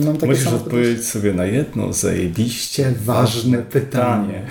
[0.00, 4.42] mam takie Musisz odpowiedzieć sobie na jedno zajebiście ważne pytanie.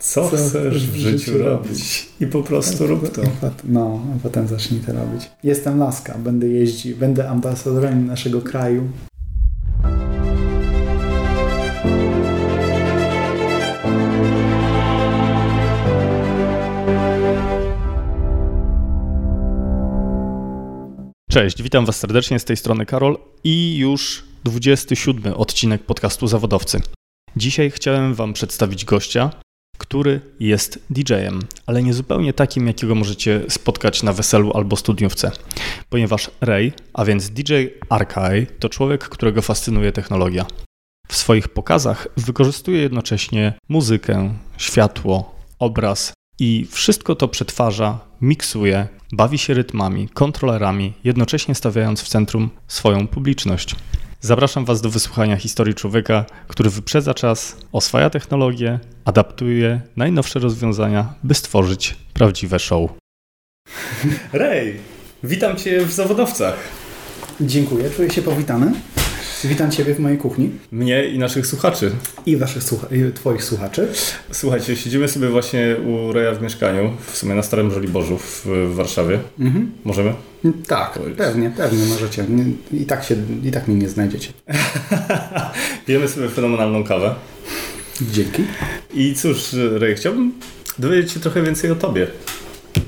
[0.00, 2.08] Co, Co chcesz w życiu robić?
[2.20, 3.22] I po prostu rób to.
[3.64, 5.30] No, a potem zacznij to robić.
[5.44, 8.88] Jestem laska, będę jeździł, będę ambasadorem naszego kraju.
[21.30, 26.80] Cześć, witam Was serdecznie z tej strony Karol i już 27 odcinek podcastu Zawodowcy.
[27.36, 29.30] Dzisiaj chciałem Wam przedstawić gościa,
[29.78, 35.30] który jest DJ-em, ale nie zupełnie takim, jakiego możecie spotkać na weselu albo studniówce.
[35.88, 37.54] Ponieważ Ray, a więc DJ
[37.88, 40.46] Arkai, to człowiek, którego fascynuje technologia.
[41.08, 49.54] W swoich pokazach wykorzystuje jednocześnie muzykę, światło, obraz i wszystko to przetwarza, miksuje, bawi się
[49.54, 53.76] rytmami, kontrolerami, jednocześnie stawiając w centrum swoją publiczność.
[54.20, 61.34] Zapraszam Was do wysłuchania historii człowieka, który wyprzedza czas, oswaja technologię, adaptuje najnowsze rozwiązania, by
[61.34, 62.90] stworzyć prawdziwe show.
[64.32, 64.76] Rej,
[65.24, 66.56] witam Cię w zawodowcach.
[67.40, 68.72] Dziękuję, czuję się powitany.
[69.44, 70.50] Witam Ciebie w mojej kuchni.
[70.72, 71.90] Mnie i naszych słuchaczy.
[72.26, 73.88] I waszych słucha i Twoich słuchaczy.
[74.32, 78.74] Słuchajcie, siedzimy sobie właśnie u Reja w mieszkaniu, w sumie na Starym Żoliborzu w, w
[78.74, 79.18] Warszawie.
[79.38, 79.72] Mhm.
[79.84, 80.14] Możemy?
[80.66, 82.24] Tak, pewnie, pewnie możecie.
[82.72, 84.32] I tak, się, I tak mnie nie znajdziecie.
[85.86, 87.14] Pijemy sobie fenomenalną kawę.
[88.00, 88.42] Dzięki.
[88.94, 90.32] I cóż, Rej, chciałbym
[90.78, 92.06] dowiedzieć się trochę więcej o Tobie.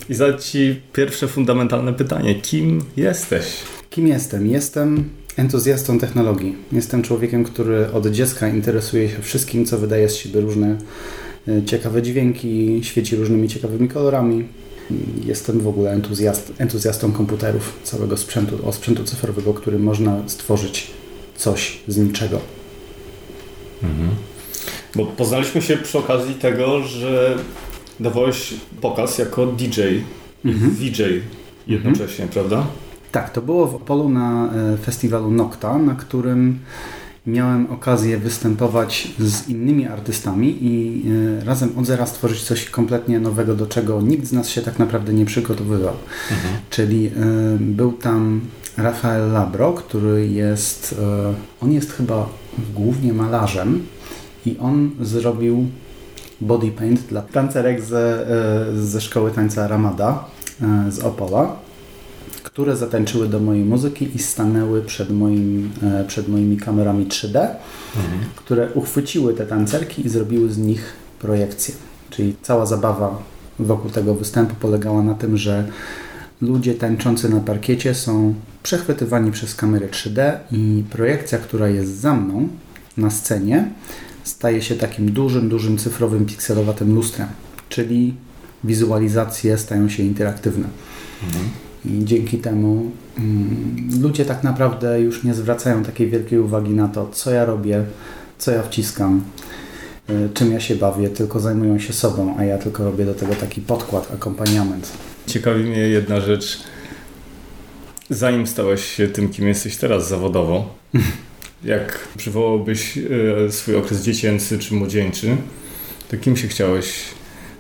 [0.09, 2.35] I zadać Ci pierwsze fundamentalne pytanie.
[2.35, 3.45] Kim jesteś?
[3.91, 4.47] Kim jestem?
[4.47, 6.57] Jestem entuzjastą technologii.
[6.73, 10.77] Jestem człowiekiem, który od dziecka interesuje się wszystkim, co wydaje z siebie różne
[11.49, 14.45] e, ciekawe dźwięki, świeci różnymi ciekawymi kolorami.
[15.25, 20.91] Jestem w ogóle entuzjast, entuzjastą komputerów, całego sprzętu, o sprzętu cyfrowego, który można stworzyć
[21.37, 22.41] coś z niczego.
[23.83, 24.09] Mhm.
[24.95, 27.39] Bo poznaliśmy się przy okazji tego, że
[28.01, 29.81] dawałeś pokaz jako DJ,
[30.45, 30.71] mhm.
[30.71, 31.03] VJ
[31.67, 32.29] jednocześnie, mhm.
[32.29, 32.67] prawda?
[33.13, 36.59] Tak, to było w Opolu na e, festiwalu Nocta, na którym
[37.27, 41.05] miałem okazję występować z innymi artystami i
[41.41, 44.79] e, razem od zera stworzyć coś kompletnie nowego, do czego nikt z nas się tak
[44.79, 45.95] naprawdę nie przygotowywał.
[46.31, 46.55] Mhm.
[46.71, 47.11] Czyli e,
[47.61, 48.41] był tam
[48.77, 50.95] Rafael Labro, który jest,
[51.61, 52.29] on jest chyba
[52.75, 53.87] głównie malarzem
[54.47, 55.67] i on zrobił
[56.41, 58.27] body paint dla tancerek ze,
[58.75, 60.25] ze szkoły tańca Ramada
[60.89, 61.62] z Opola
[62.53, 67.41] które zatańczyły do mojej muzyki i stanęły przed, moim, e, przed moimi kamerami 3D,
[67.97, 68.21] mhm.
[68.37, 71.75] które uchwyciły te tancerki i zrobiły z nich projekcję.
[72.11, 73.23] Czyli cała zabawa
[73.59, 75.69] wokół tego występu polegała na tym, że
[76.41, 82.49] ludzie tańczący na parkiecie są przechwytywani przez kamerę 3D i projekcja, która jest za mną
[82.97, 83.69] na scenie,
[84.25, 87.29] staje się takim dużym, dużym cyfrowym pikselowatym lustrem,
[87.69, 88.15] czyli
[88.65, 90.69] wizualizacje stają się interaktywne.
[91.25, 91.45] Mhm.
[91.85, 97.09] I dzięki temu mm, ludzie tak naprawdę już nie zwracają takiej wielkiej uwagi na to,
[97.13, 97.85] co ja robię,
[98.39, 99.25] co ja wciskam,
[100.11, 103.35] y, czym ja się bawię, tylko zajmują się sobą, a ja tylko robię do tego
[103.35, 104.93] taki podkład, akompaniament.
[105.27, 106.61] Ciekawi mnie jedna rzecz.
[108.11, 110.75] Zanim stałeś się tym, kim jesteś teraz zawodowo,
[111.65, 115.37] jak przywołałbyś y, swój okres dziecięcy czy młodzieńczy,
[116.11, 117.05] to kim się chciałeś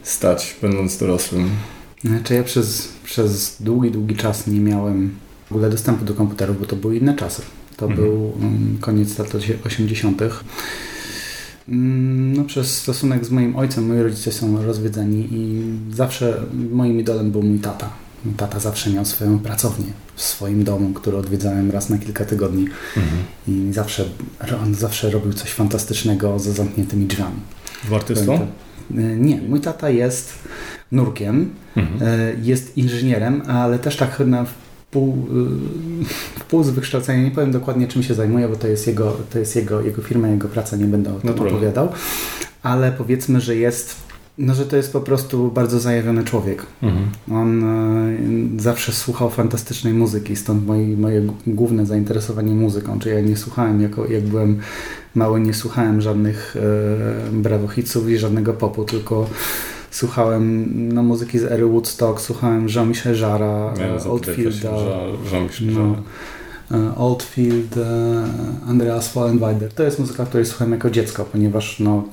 [0.02, 1.50] stać, będąc dorosłym?
[2.04, 5.14] Znaczy ja przez, przez długi, długi czas nie miałem
[5.48, 7.42] w ogóle dostępu do komputerów, bo to były inne czasy.
[7.76, 8.00] To mhm.
[8.00, 9.32] był um, koniec lat
[9.64, 10.22] 80.
[11.68, 15.62] Mm, no, przez stosunek z moim ojcem, moi rodzice są rozwiedzeni i
[15.94, 16.40] zawsze
[16.70, 17.90] moim idolem był mój tata.
[18.24, 22.66] Mój tata zawsze miał swoją pracownię w swoim domu, który odwiedzałem raz na kilka tygodni
[22.96, 23.22] mhm.
[23.48, 24.04] i zawsze,
[24.64, 27.40] on zawsze robił coś fantastycznego za zamkniętymi drzwiami.
[27.84, 28.34] W artystą?
[28.34, 28.46] E,
[29.16, 30.32] nie, mój tata jest
[30.92, 32.02] nurkiem, mhm.
[32.02, 34.46] E, jest inżynierem, ale też tak na
[34.90, 35.28] pół,
[36.40, 39.38] e, pół z wykształcenia, nie powiem dokładnie czym się zajmuje, bo to jest jego, to
[39.38, 41.88] jest jego, jego firma, jego praca, nie będę o tym no opowiadał,
[42.62, 46.66] ale powiedzmy, że jest no, że to jest po prostu bardzo zajawiony człowiek.
[46.82, 47.10] Mhm.
[47.32, 47.64] On
[48.60, 52.98] zawsze słuchał fantastycznej muzyki, stąd moje, moje główne zainteresowanie muzyką.
[52.98, 54.58] Czyli ja nie słuchałem, jako, jak byłem
[55.14, 59.26] mały, nie słuchałem żadnych e, brawo hitsów i żadnego popu, tylko
[59.90, 64.70] słuchałem no, muzyki z ery Woodstock, słuchałem Jean-Michel Jarra, ja, Oldfielda.
[65.32, 65.96] Jean, no,
[66.78, 68.26] e, Oldfield, e,
[68.68, 69.72] Andreas Wallenweider.
[69.72, 72.04] To jest muzyka, której słuchałem jako dziecko, ponieważ no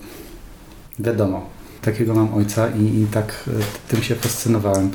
[0.99, 1.49] wiadomo,
[1.81, 3.51] takiego mam ojca i, i tak e,
[3.87, 4.89] tym się fascynowałem.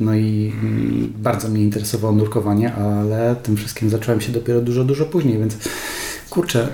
[0.00, 0.52] No i
[1.16, 5.56] bardzo mnie interesowało nurkowanie, ale tym wszystkim zacząłem się dopiero dużo, dużo później, więc
[6.30, 6.68] Kurczę,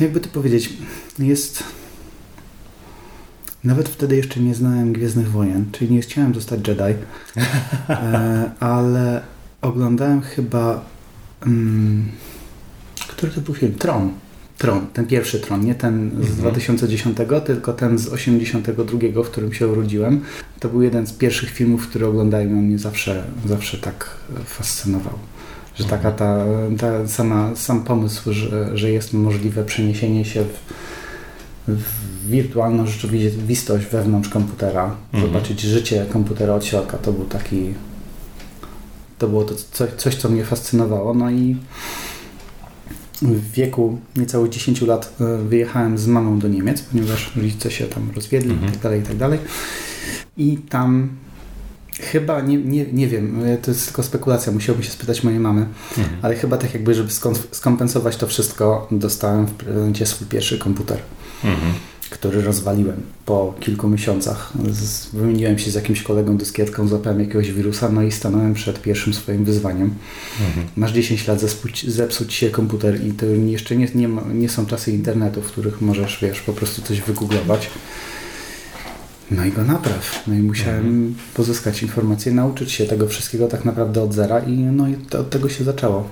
[0.00, 0.72] jakby to powiedzieć,
[1.18, 1.64] jest...
[3.64, 6.82] Nawet wtedy jeszcze nie znałem Gwiezdnych Wojen, czyli nie chciałem zostać Jedi,
[7.88, 9.22] e, ale
[9.62, 10.84] oglądałem chyba...
[11.46, 12.08] Mm,
[13.08, 13.74] który to był film?
[13.74, 14.10] Tron.
[14.58, 16.36] Tron, ten pierwszy Tron, nie ten z mhm.
[16.36, 20.20] 2010, tylko ten z 82, w którym się urodziłem.
[20.60, 25.18] To był jeden z pierwszych filmów, które oglądałem i on mnie zawsze, zawsze tak fascynował.
[25.78, 26.44] Że taka ta,
[26.78, 30.72] ta sama, sam pomysł, że, że jest możliwe przeniesienie się w,
[31.68, 35.32] w wirtualną rzeczywistość wewnątrz komputera, mhm.
[35.32, 37.74] zobaczyć życie komputera od środka, to był taki
[39.18, 41.14] to było to coś, coś co mnie fascynowało.
[41.14, 41.56] No i
[43.22, 48.10] w wieku niecałych 10 lat e, wyjechałem z mamą do Niemiec, ponieważ rodzice się tam
[48.14, 48.72] rozwiedli mhm.
[48.72, 49.30] itd., tak itd.
[49.30, 49.40] Tak
[50.36, 51.08] I tam
[52.00, 55.66] chyba, nie, nie, nie wiem, e, to jest tylko spekulacja, musiałbym się spytać mojej mamy,
[55.98, 56.18] mhm.
[56.22, 57.10] ale chyba tak jakby, żeby
[57.50, 60.98] skompensować to wszystko, dostałem w prezencie swój pierwszy komputer.
[61.44, 61.72] Mhm
[62.10, 64.52] który rozwaliłem po kilku miesiącach.
[65.12, 69.44] Wymieniłem się z jakimś kolegą dyskietką, złapałem jakiegoś wirusa, no i stanąłem przed pierwszym swoim
[69.44, 69.94] wyzwaniem.
[70.48, 70.66] Mhm.
[70.76, 74.66] Masz 10 lat, zepsuć, zepsuć się komputer i to jeszcze nie, nie, ma, nie są
[74.66, 77.70] czasy internetu, w których możesz, wiesz, po prostu coś wygooglować.
[79.30, 80.24] No i go napraw.
[80.26, 81.14] No i musiałem mhm.
[81.34, 85.30] pozyskać informacje, nauczyć się tego wszystkiego tak naprawdę od zera i no i to, od
[85.30, 86.08] tego się zaczęło.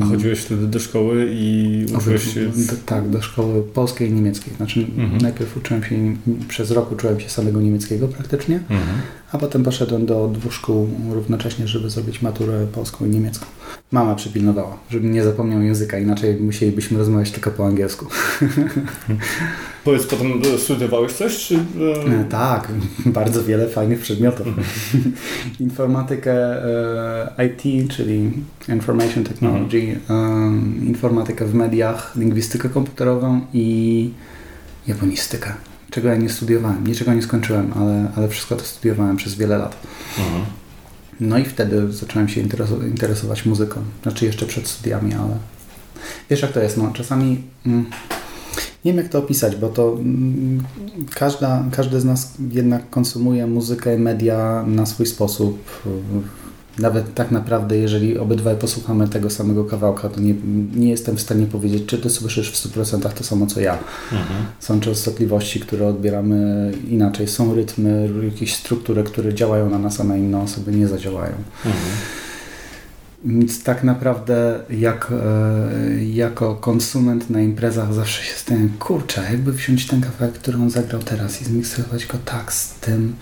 [0.00, 2.46] A chodziłeś wtedy do szkoły i uczyłeś się...
[2.46, 4.54] Do, tak, do szkoły polskiej i niemieckiej.
[4.56, 5.18] Znaczy mhm.
[5.20, 6.16] najpierw uczyłem się,
[6.48, 9.00] przez rok uczyłem się samego niemieckiego praktycznie, mhm.
[9.32, 13.46] A potem poszedłem do dwóch szkół równocześnie, żeby zrobić maturę polską i niemiecką.
[13.92, 18.06] Mama przypilnowała, żebym nie zapomniał języka, inaczej musielibyśmy rozmawiać tylko po angielsku.
[19.84, 21.46] Powiedz, potem studiowałeś coś?
[21.46, 21.54] Czy...
[21.54, 22.68] E, tak,
[23.06, 24.46] bardzo wiele fajnych przedmiotów.
[24.46, 24.66] Mhm.
[25.60, 26.34] Informatykę
[27.38, 28.32] e, IT, czyli
[28.68, 30.86] Information Technology, mhm.
[30.86, 34.10] informatykę w mediach, lingwistykę komputerową i
[34.86, 35.52] japonistykę.
[35.90, 39.76] Czego ja nie studiowałem, niczego nie skończyłem, ale, ale wszystko to studiowałem przez wiele lat.
[40.18, 40.44] Mhm.
[41.20, 42.40] No i wtedy zacząłem się
[42.86, 43.80] interesować muzyką.
[44.02, 45.38] Znaczy jeszcze przed studiami, ale
[46.30, 47.42] wiesz jak to jest, no czasami...
[47.66, 47.86] Mm,
[48.84, 50.62] nie wiem jak to opisać, bo to mm,
[51.14, 55.58] każda, każdy z nas jednak konsumuje muzykę i media na swój sposób.
[56.78, 60.34] Nawet tak naprawdę, jeżeli obydwaj posłuchamy tego samego kawałka, to nie,
[60.74, 63.78] nie jestem w stanie powiedzieć, czy ty słyszysz w 100% to samo co ja.
[64.12, 64.44] Mhm.
[64.60, 70.16] Są częstotliwości, które odbieramy inaczej, są rytmy, jakieś struktury, które działają na nas, a na
[70.16, 71.34] inne osoby nie zadziałają.
[71.66, 71.92] Mhm.
[73.24, 79.86] Więc tak naprawdę jak, e, jako konsument na imprezach zawsze się stałem, kurczę, jakby wziąć
[79.86, 83.14] ten kawałek, który on zagrał teraz i zmiksować go tak z tym,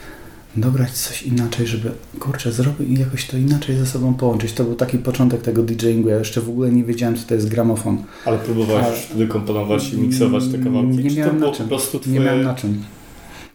[0.56, 1.90] dobrać coś inaczej, żeby,
[2.20, 4.52] kurczę, zrobić i jakoś to inaczej ze sobą połączyć.
[4.52, 6.08] To był taki początek tego DJingu.
[6.08, 8.02] Ja jeszcze w ogóle nie wiedziałem, co to jest gramofon.
[8.24, 8.96] Ale próbowałeś Ale...
[8.96, 11.04] wtedy komponować i miksować te kawałki?
[11.04, 11.68] Nie miałem na czym.
[11.68, 12.14] Twoje...
[12.14, 12.84] Nie miałem na czym.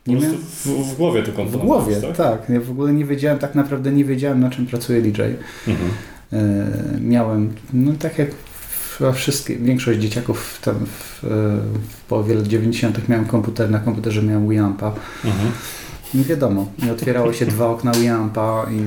[0.07, 0.37] Nie miałem...
[0.37, 2.17] w, w, głowie to komponowałeś, W głowie, tak?
[2.17, 2.49] tak?
[2.49, 5.21] Ja w ogóle nie wiedziałem, tak naprawdę nie wiedziałem, na czym pracuje DJ.
[5.67, 5.89] Mhm.
[6.33, 8.29] E, miałem, no tak jak
[9.13, 11.19] wszystkie, większość dzieciaków tam w,
[11.89, 13.09] w połowie lat 90.
[13.09, 14.93] miałem komputer, na komputerze miałem Wiampa.
[15.25, 15.51] Mhm.
[16.13, 18.81] Nie wiadomo, nie otwierało się dwa okna Wiampa i,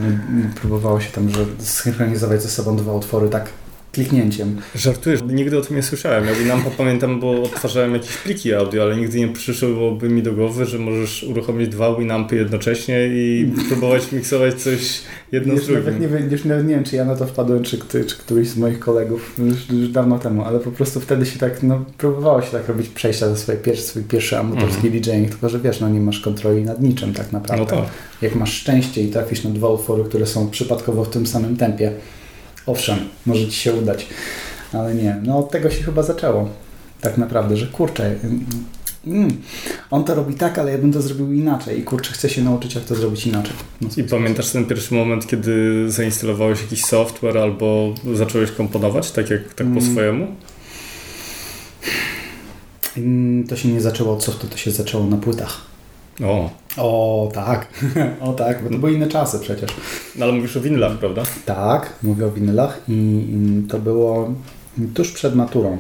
[0.61, 3.49] próbowało się tam że synchronizować ze sobą dwa otwory tak
[3.97, 4.61] kliknięciem.
[4.75, 6.25] Żartujesz, nigdy o tym nie słyszałem.
[6.25, 10.67] Ja nam pamiętam, bo odtwarzałem jakieś pliki audio, ale nigdy nie przyszłoby mi do głowy,
[10.67, 15.85] że możesz uruchomić dwa Winampy jednocześnie i próbować miksować coś jedno już z drugim.
[15.85, 18.49] Nawet nie, już nawet nie wiem, czy ja na to wpadłem, czy, ty, czy któryś
[18.49, 22.43] z moich kolegów już, już, dawno temu, ale po prostu wtedy się tak, no próbowało
[22.43, 25.01] się tak robić przejścia ze swojej pierwszy, swój pierwszy amatorski mm.
[25.01, 27.77] DJing, tylko że wiesz, no nie masz kontroli nad niczym tak naprawdę.
[27.77, 27.91] No tak.
[28.23, 31.93] Jak masz szczęście i trafisz na dwa utwory, które są przypadkowo w tym samym tempie,
[32.67, 34.07] owszem, może Ci się udać,
[34.73, 35.21] ale nie.
[35.23, 36.49] No od tego się chyba zaczęło.
[37.01, 38.15] Tak naprawdę, że kurczę,
[39.07, 39.31] mm,
[39.91, 42.75] on to robi tak, ale ja bym to zrobił inaczej i kurczę, chcę się nauczyć,
[42.75, 43.53] jak to zrobić inaczej.
[43.81, 49.43] No, I pamiętasz ten pierwszy moment, kiedy zainstalowałeś jakiś software albo zacząłeś komponować, tak jak
[49.43, 49.83] tak po mm.
[49.93, 50.27] swojemu?
[52.97, 55.76] Mm, to się nie zaczęło od softu, to się zaczęło na płytach.
[56.25, 56.51] O.
[56.77, 57.67] O, tak.
[58.21, 59.71] o, tak, bo to były inne czasy przecież.
[60.17, 61.23] No, ale mówisz o winylach, prawda?
[61.47, 64.35] Tak, mówię o winylach i, to było
[64.95, 65.79] tuż przed maturą.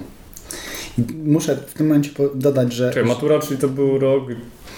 [1.24, 2.92] Muszę w tym momencie dodać, że...
[2.92, 4.24] Czyli matura, czyli to był rok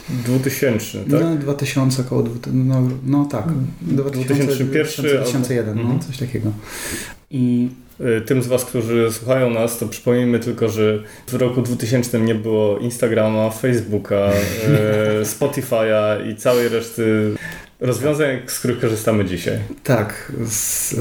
[0.09, 1.21] 2000, tak?
[1.21, 3.45] No, 2000, około, no, no tak.
[3.83, 5.83] 2001, 2001, albo...
[5.83, 6.01] no, mhm.
[6.01, 6.53] coś takiego.
[7.31, 7.69] I
[8.27, 12.79] tym z Was, którzy słuchają nas, to przypomnijmy tylko, że w roku 2000 nie było
[12.79, 14.31] Instagrama, Facebooka,
[15.21, 17.35] y, Spotify'a i całej reszty
[17.81, 19.59] Rozwiązań, z których korzystamy dzisiaj.
[19.85, 20.33] Tak.
[20.47, 20.97] Z, y,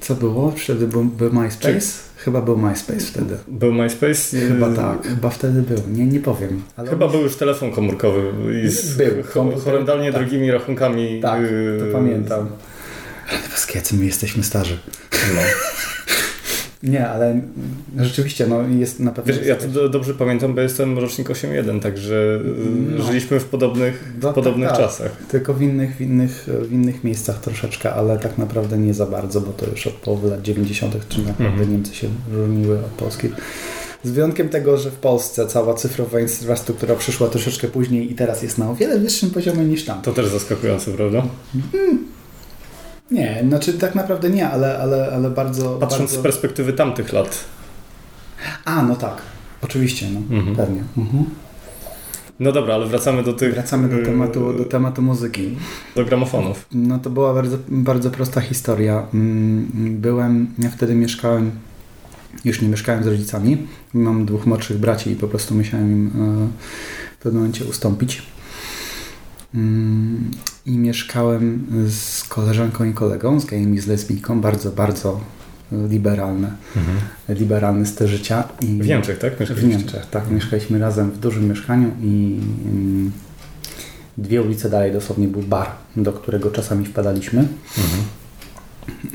[0.00, 0.50] co było?
[0.50, 1.80] Wtedy był, był MySpace?
[1.80, 2.14] Czy...
[2.16, 3.36] Chyba był MySpace wtedy.
[3.48, 4.38] Był MySpace?
[4.48, 5.06] Chyba tak.
[5.06, 5.78] Chyba wtedy był.
[5.88, 6.62] Nie, nie powiem.
[6.76, 8.22] Ale Chyba był już telefon komórkowy
[8.64, 9.22] i z był,
[9.64, 10.20] horrendalnie tak.
[10.20, 11.20] drogimi rachunkami.
[11.20, 11.40] Tak,
[11.78, 12.48] to y, pamiętam.
[13.28, 14.78] Ale my jesteśmy starzy.
[15.34, 15.40] No.
[16.84, 17.40] Nie, ale
[17.96, 19.34] rzeczywiście no, jest na pewno...
[19.34, 22.40] Wiesz, ja to do, dobrze pamiętam, bo jestem rocznik 8.1, także
[22.98, 23.04] no.
[23.04, 24.86] żyliśmy w podobnych, no, w podobnych tak, tak.
[24.86, 25.16] czasach.
[25.28, 29.40] Tylko w innych, w, innych, w innych miejscach troszeczkę, ale tak naprawdę nie za bardzo,
[29.40, 31.08] bo to już od połowy lat 90.
[31.08, 31.72] czy naprawdę mhm.
[31.72, 33.28] Niemcy się różniły od Polski.
[34.04, 38.58] Z wyjątkiem tego, że w Polsce cała cyfrowa infrastruktura przyszła troszeczkę później i teraz jest
[38.58, 40.02] na o wiele wyższym poziomie niż tam.
[40.02, 41.22] To też zaskakujące, prawda?
[41.72, 42.13] Hmm.
[43.10, 45.78] Nie, znaczy tak naprawdę nie, ale, ale, ale bardzo...
[45.78, 46.20] Patrząc bardzo...
[46.20, 47.44] z perspektywy tamtych lat.
[48.64, 49.22] A, no tak.
[49.62, 50.56] Oczywiście, no, mhm.
[50.56, 50.82] pewnie.
[50.96, 51.24] Mhm.
[52.40, 53.54] No dobra, ale wracamy do tych...
[53.54, 55.56] Wracamy do tematu, do tematu muzyki.
[55.96, 56.66] Do gramofonów.
[56.72, 59.06] No to była bardzo, bardzo prosta historia.
[59.14, 59.68] Mm,
[60.00, 61.50] byłem, ja wtedy mieszkałem,
[62.44, 63.66] już nie mieszkałem z rodzicami.
[63.94, 66.48] Mam dwóch młodszych braci i po prostu musiałem im e,
[67.18, 68.22] w pewnym momencie ustąpić.
[69.54, 70.30] Mm,
[70.66, 75.20] i mieszkałem z koleżanką i kolegą, z gejem i z lesbijką, bardzo, bardzo
[75.72, 76.98] liberalne, mhm.
[77.28, 78.44] liberalny styl życia.
[78.60, 79.36] I w Niemczech, tak?
[79.36, 80.30] W Niemczech, tak.
[80.30, 83.12] Mieszkaliśmy razem w dużym mieszkaniu i um,
[84.18, 87.48] dwie ulice dalej dosłownie był bar, do którego czasami wpadaliśmy.
[87.78, 88.04] Mhm.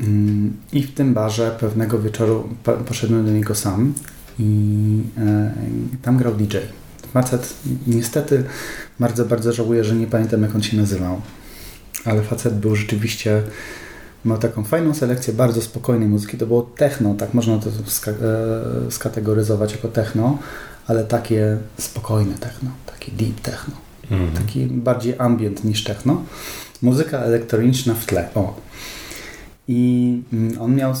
[0.00, 2.48] Um, I w tym barze pewnego wieczoru
[2.88, 3.94] poszedłem do niego sam
[4.38, 5.54] i e,
[6.02, 6.56] tam grał DJ.
[7.12, 7.54] Facet,
[7.86, 8.44] niestety
[9.00, 11.20] bardzo, bardzo żałuję, że nie pamiętam jak on się nazywał
[12.04, 13.42] ale facet był rzeczywiście,
[14.24, 16.36] miał taką fajną selekcję bardzo spokojnej muzyki.
[16.36, 18.14] To było techno, tak można to ska e,
[18.90, 20.38] skategoryzować jako techno,
[20.86, 23.74] ale takie spokojne techno, takie deep techno.
[24.10, 24.30] Mhm.
[24.32, 26.22] Taki bardziej ambient niż techno.
[26.82, 28.28] Muzyka elektroniczna w tle.
[28.34, 28.56] O.
[29.68, 30.94] I mm, on miał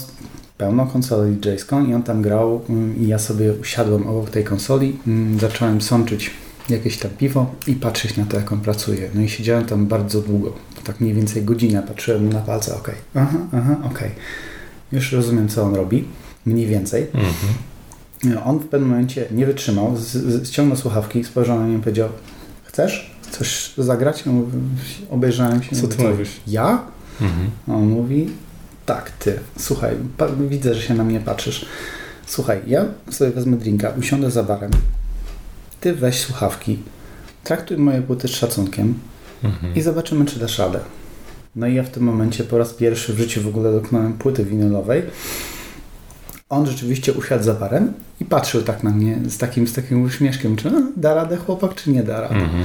[0.58, 4.96] pełną konsolę DJ-ską i on tam grał mm, i ja sobie usiadłem obok tej konsoli,
[5.06, 6.30] mm, zacząłem sączyć
[6.68, 9.10] jakieś tam piwo i patrzeć na to, jak on pracuje.
[9.14, 10.52] No i siedziałem tam bardzo długo,
[10.84, 14.00] tak mniej więcej godzinę, patrzyłem mu na palce, ok, aha, aha, ok.
[14.92, 16.04] Już rozumiem, co on robi,
[16.46, 17.06] mniej więcej.
[17.14, 18.44] Mhm.
[18.44, 22.08] On w pewnym momencie nie wytrzymał, z, z, ściągnął słuchawki, spojrzał na mnie i powiedział,
[22.64, 23.16] chcesz?
[23.28, 24.26] Chcesz zagrać?
[24.26, 24.58] Ja mówię,
[25.10, 25.76] obejrzałem się.
[25.76, 26.40] Co ty mówisz?
[26.46, 26.82] Ja?
[27.20, 27.50] Mhm.
[27.68, 28.28] On mówi,
[28.86, 29.38] tak, ty.
[29.58, 29.96] Słuchaj,
[30.48, 31.66] widzę, że się na mnie patrzysz.
[32.26, 34.70] Słuchaj, ja sobie wezmę drinka, usiądę za barem,
[35.80, 36.78] ty weź słuchawki,
[37.44, 38.94] traktuj moje płyty z szacunkiem
[39.44, 39.74] mhm.
[39.74, 40.80] i zobaczymy, czy dasz radę.
[41.56, 44.44] No i ja w tym momencie po raz pierwszy w życiu w ogóle dotknąłem płyty
[44.44, 45.02] winylowej.
[46.48, 50.56] On rzeczywiście usiadł za barem i patrzył tak na mnie z takim, z takim uśmieszkiem,
[50.56, 52.34] czy da radę chłopak, czy nie da rady.
[52.34, 52.64] Mhm.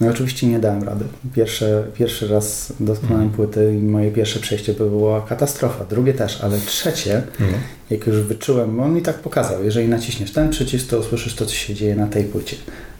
[0.00, 1.04] No oczywiście nie dałem rady.
[1.34, 3.30] Pierwszy, pierwszy raz dotknąłem mhm.
[3.30, 5.84] płyty i moje pierwsze przejście by była katastrofa.
[5.84, 7.60] Drugie też, ale trzecie, mhm.
[7.90, 11.54] jak już wyczułem, on mi tak pokazał, jeżeli naciśniesz ten przycisk, to usłyszysz to, co
[11.54, 12.56] się dzieje na tej płycie.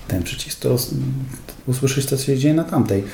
[0.08, 0.76] Ten przycisk, to
[1.66, 3.04] usłyszysz to, co się dzieje na tamtej.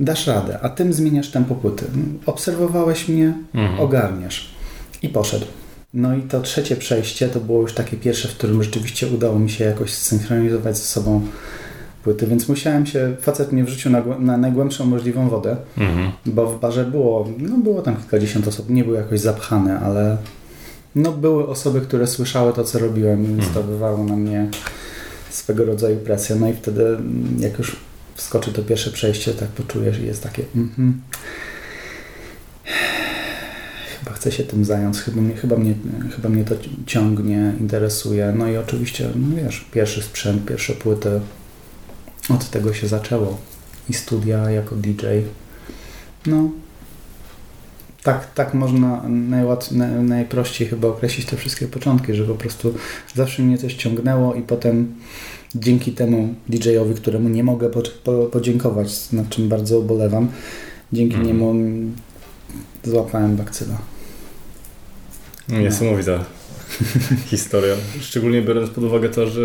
[0.00, 1.84] Dasz radę, a tym zmieniasz tempo płyty.
[2.26, 3.80] Obserwowałeś mnie, mhm.
[3.80, 4.50] ogarniasz.
[5.02, 5.46] I poszedł.
[5.94, 9.50] No i to trzecie przejście to było już takie pierwsze, w którym rzeczywiście udało mi
[9.50, 11.26] się jakoś zsynchronizować ze sobą
[12.04, 16.12] płyty, więc musiałem się, facet mnie wrzucił na, na najgłębszą możliwą wodę, mhm.
[16.26, 20.16] bo w barze było, no było tam kilkadziesiąt osób, nie były jakoś zapchane, ale
[20.94, 23.54] no były osoby, które słyszały to, co robiłem, więc mhm.
[23.54, 24.48] to wywarło na mnie
[25.30, 26.36] swego rodzaju presję.
[26.36, 26.98] No i wtedy,
[27.38, 27.76] jak już
[28.14, 31.00] wskoczy to pierwsze przejście, tak poczujesz i jest takie mm
[34.08, 35.74] chyba chcę się tym zająć, chyba mnie, chyba, mnie,
[36.16, 36.54] chyba mnie to
[36.86, 38.34] ciągnie, interesuje.
[38.36, 41.20] No i oczywiście, no wiesz, pierwszy sprzęt, pierwsze płyty,
[42.28, 43.38] od tego się zaczęło.
[43.88, 45.06] I studia jako DJ.
[46.26, 46.50] No,
[48.02, 49.70] tak, tak można najłat,
[50.02, 52.74] najprościej chyba określić te wszystkie początki, że po prostu
[53.14, 54.94] zawsze mnie coś ciągnęło i potem
[55.54, 60.28] dzięki temu DJ-owi, któremu nie mogę po, po, podziękować, nad czym bardzo ubolewam,
[60.92, 61.26] dzięki mm.
[61.26, 61.54] niemu
[62.84, 63.78] złapałem bakcyla.
[65.48, 66.24] Niesamowita.
[67.26, 67.74] historia.
[68.00, 69.42] Szczególnie biorąc pod uwagę to, że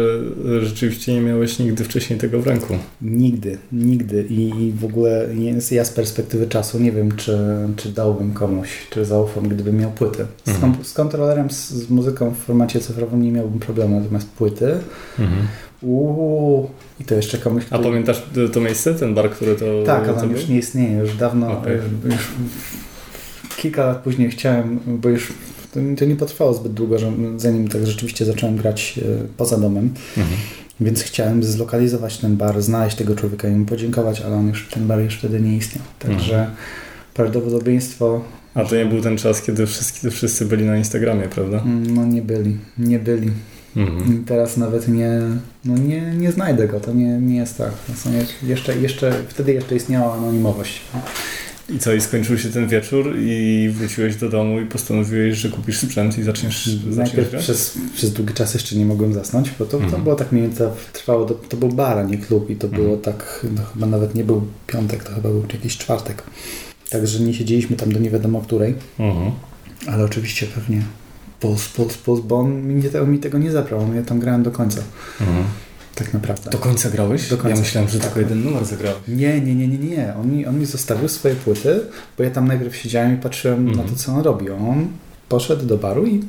[0.61, 2.77] rzeczywiście nie miałeś nigdy wcześniej tego w ręku.
[3.01, 4.25] Nigdy, nigdy.
[4.29, 5.27] I, w ogóle
[5.71, 7.37] ja z perspektywy czasu nie wiem, czy,
[7.75, 10.25] czy dałbym komuś, czy zaufam, gdybym miał płyty.
[10.45, 10.75] Z, mhm.
[10.83, 14.77] z kontrolerem, z, z, muzyką w formacie cyfrowym nie miałbym problemu, natomiast płyty
[15.19, 15.47] mhm.
[15.81, 17.65] Uuu, i to jeszcze komuś...
[17.65, 17.81] Który...
[17.81, 19.65] A pamiętasz to miejsce, ten bar, który to...
[19.85, 21.73] Tak, ale on już nie istnieje, już dawno, okay.
[21.73, 22.31] już, już
[23.57, 25.33] kilka lat później chciałem, bo już
[25.73, 29.89] to, to nie potrwało zbyt długo, że, zanim tak rzeczywiście zacząłem grać e, poza domem.
[30.17, 30.37] Mhm.
[30.79, 34.87] Więc chciałem zlokalizować ten bar, znaleźć tego człowieka i mu podziękować, ale on już, ten
[34.87, 35.83] bar już wtedy nie istniał.
[35.99, 36.55] Także Mhm.
[37.13, 38.21] prawdopodobieństwo,
[38.55, 41.61] A to nie był ten czas, kiedy wszyscy, wszyscy byli na Instagramie, prawda?
[41.61, 43.31] mm, no nie byli, nie byli.
[43.75, 44.21] Mhm.
[44.21, 45.19] I Teraz nawet nie,
[45.65, 47.71] no nie, nie znajdę go, to nie, nie jest tak.
[48.43, 50.81] Jeszcze, jeszcze, wtedy jeszcze istniała anonimowość.
[51.69, 55.77] I co, i skończył się ten wieczór i wróciłeś do domu i postanowiłeś, że kupisz
[55.79, 57.43] sprzęt i zaczniesz, zaczniesz Najpierw grać?
[57.43, 60.03] przez, przez długi czas jeszcze nie mogłem zasnąć, bo to, to Mhm.
[60.03, 62.83] było tak mniej więcej, trwało, to, to był bar, a nie klub i to Mhm.
[62.83, 66.23] było tak, no, chyba nawet nie był piątek, to chyba był jakiś czwartek.
[66.89, 69.31] Także nie siedzieliśmy tam do nie wiadomo której, Mhm.
[69.87, 70.81] ale oczywiście pewnie
[71.39, 74.51] Puls, Puls, Puls, bo on mi, te- mi tego nie zabrał, ja tam grałem do
[74.51, 74.81] końca,
[75.21, 75.43] Mhm.
[75.95, 76.49] Tak naprawdę.
[76.49, 77.29] Do końca grałeś?
[77.29, 77.49] Do końca.
[77.55, 78.07] Ja myślałem, że Tak.
[78.07, 78.99] tylko jeden numer zagrałeś.
[79.07, 80.13] Nie, nie, nie, nie, nie.
[80.21, 81.79] On mi, on mi zostawił swoje płyty,
[82.17, 83.77] bo ja tam najpierw siedziałem i patrzyłem Mhm.
[83.77, 84.49] na to, co on robi.
[84.49, 84.87] On
[85.29, 86.23] poszedł do baru i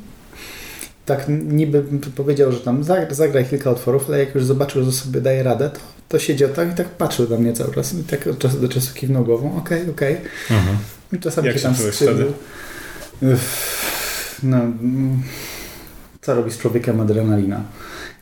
[1.05, 1.83] tak niby
[2.15, 5.69] powiedział, że tam zagra- zagraj kilka utworów, ale jak już zobaczył, że sobie daje radę,
[5.69, 5.79] to,
[6.09, 8.69] to siedział tak i tak patrzył na mnie cały czas i tak od czasu do
[8.69, 10.17] czasu kiwnął głową, okej, okej.
[10.51, 10.77] Mhm.
[11.13, 11.75] I czasami Jak się tam
[14.43, 15.21] No, mm,
[16.25, 17.63] co robi z człowiekiem adrenalina?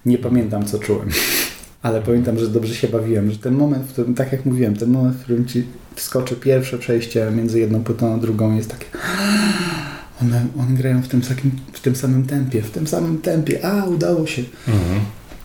[0.05, 1.09] Nie pamiętam, co czułem.
[1.81, 4.89] Ale pamiętam, że dobrze się bawiłem, że ten moment, w którym, tak jak mówiłem, ten
[4.89, 8.85] moment, w którym ci wskoczy pierwsze przejście między jedną płytą a drugą jest takie
[10.21, 13.85] one, one grają w tym, takim, w tym samym tempie, w tym samym tempie, a
[13.85, 14.43] udało się.
[14.67, 14.99] Mhm.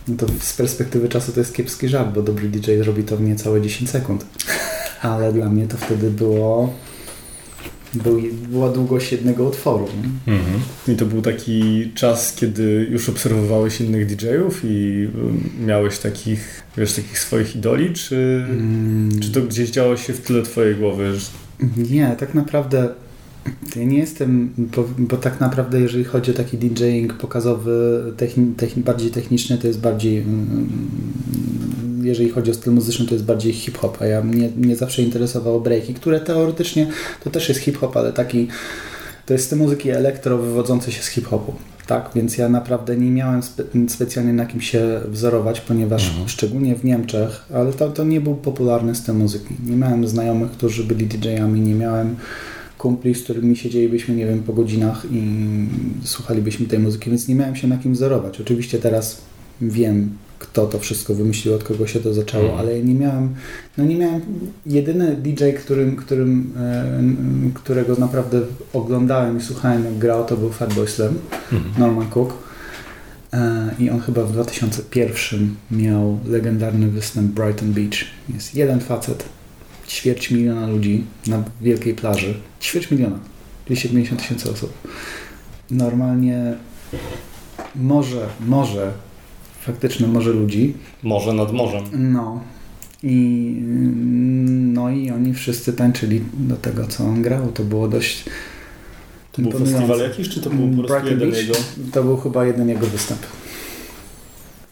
[0.07, 3.21] No to z perspektywy czasu to jest kiepski żart, bo dobry DJ robi to w
[3.21, 4.25] niecałe 10 sekund.
[5.01, 6.73] Ale dla mnie to wtedy było
[7.93, 9.87] był, była długość jednego utworu.
[10.27, 10.59] Mhm.
[10.87, 15.07] I to był taki czas, kiedy już obserwowałeś innych DJ-ów i
[15.61, 20.21] y, miałeś takich, wiesz, takich swoich idoli, czy, Mm, czy to gdzieś działo się w
[20.21, 21.13] tyle twojej głowy?
[21.15, 21.27] Że...
[21.77, 22.89] Nie, tak naprawdę
[23.75, 28.83] ja nie jestem, bo, bo tak naprawdę jeżeli chodzi o taki DJing pokazowy, techni, techni,
[28.83, 30.69] bardziej techniczny, to jest bardziej, mm,
[32.09, 35.59] jeżeli chodzi o styl muzyczny, to jest bardziej hip-hop, a ja mnie, mnie zawsze interesowało
[35.59, 36.87] breaki, które teoretycznie
[37.23, 38.47] to też jest hip-hop, ale taki,
[39.25, 41.53] to jest styl muzyki elektro wywodzący się z hip-hopu.
[41.87, 46.29] Tak, więc ja naprawdę nie miałem spe, specjalnie na kim się wzorować, ponieważ Mhm.
[46.29, 49.55] szczególnie w Niemczech, ale to, to nie był popularny styl muzyki.
[49.65, 52.15] Nie miałem znajomych, którzy byli DJ-ami, nie miałem
[52.77, 55.23] kumpli, z którymi siedzielibyśmy, nie wiem, po godzinach i
[56.03, 58.41] słuchalibyśmy tej muzyki, więc nie miałem się na kim wzorować.
[58.41, 59.21] Oczywiście teraz
[59.61, 62.59] wiem, kto to wszystko wymyślił, od kogo się to zaczęło, Mhm.
[62.59, 63.35] ale nie miałem,
[63.77, 64.21] no nie miałem,
[64.65, 66.99] jedyny DJ, którym, którym, e,
[67.53, 68.41] którego naprawdę
[68.73, 71.13] oglądałem i słuchałem jak grał, to był Fatboy Slim,
[71.51, 71.73] Mhm.
[71.79, 72.33] Norman Cook.
[73.33, 77.97] E, I on chyba w 2001 miał legendarny występ Brighton Beach.
[78.33, 79.23] Jest jeden facet,
[79.87, 82.33] ćwierć miliona ludzi na wielkiej plaży.
[82.61, 83.19] Ćwierć miliona.
[83.65, 84.73] 250 tysięcy osób.
[85.71, 86.53] Normalnie
[87.75, 88.91] morze, morze,
[89.61, 90.73] faktyczne morze ludzi.
[91.03, 91.83] Może nad morzem.
[91.93, 92.43] No.
[93.03, 93.55] I,
[94.73, 97.51] no i oni wszyscy tańczyli do tego, co on grał.
[97.51, 98.23] To było dość
[99.31, 99.77] To był imponujące.
[99.87, 101.41] festiwal jakiś, czy to był po prostu jeden Beach?
[101.47, 101.59] jego?
[101.91, 103.19] To był chyba jeden jego występ.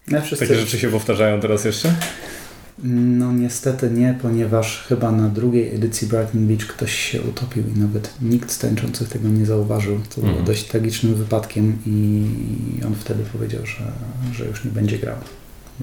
[0.08, 1.96] No, wszyscy, Takie rzeczy się powtarzają teraz jeszcze?
[2.84, 8.14] No niestety nie, ponieważ chyba na drugiej edycji Brighton Beach ktoś się utopił i nawet
[8.22, 10.00] nikt z tańczących tego nie zauważył.
[10.10, 10.46] To było Mhm.
[10.46, 12.24] dość tragicznym wypadkiem i
[12.88, 13.92] on wtedy powiedział, że,
[14.34, 15.16] że już nie będzie grał.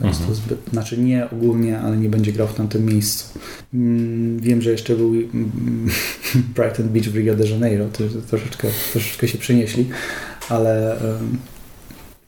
[0.05, 0.35] Jest to Mhm.
[0.35, 3.39] zbyt, znaczy nie ogólnie, ale nie będzie grał w tamtym miejscu.
[3.75, 5.89] Mm, Wiem, że jeszcze był mm,
[6.57, 9.89] Brighton Beach w Rio de Janeiro, to, troszeczkę, troszeczkę się przenieśli,
[10.49, 10.97] ale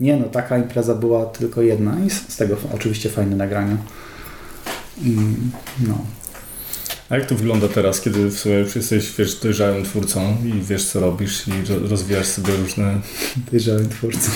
[0.00, 3.76] nie no, taka impreza była tylko jedna i z tego oczywiście fajne nagrania.
[5.04, 5.16] I
[5.88, 6.04] no,
[7.08, 10.84] A jak to wygląda teraz, kiedy w sumie już jesteś wiesz, dojrzałym twórcą i wiesz
[10.84, 13.00] co robisz i ro- rozwijasz sobie różne...
[13.50, 14.30] dojrzałym twórcą.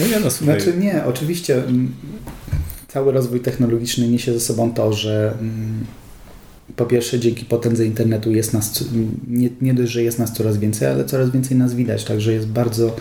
[0.00, 0.60] No nie no, słuchaj.
[0.60, 1.94] Znaczy nie, oczywiście mm,
[2.88, 5.86] cały rozwój technologiczny niesie ze sobą to, że mm,
[6.76, 8.84] po pierwsze dzięki potędze internetu jest nas,
[9.28, 12.48] nie, nie dość, że jest nas coraz więcej, ale coraz więcej nas widać, także jest
[12.48, 12.96] bardzo,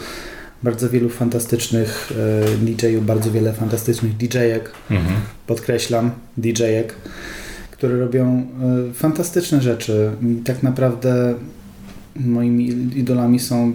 [0.64, 2.12] bardzo wielu fantastycznych
[2.56, 5.16] e, DJ-ów, bardzo wiele fantastycznych DJ-ek, Mhm.
[5.48, 6.94] podkreślam, DJ-ek,
[7.72, 8.48] które robią
[8.90, 11.36] e, fantastyczne rzeczy i tak naprawdę
[12.16, 13.74] moimi idolami są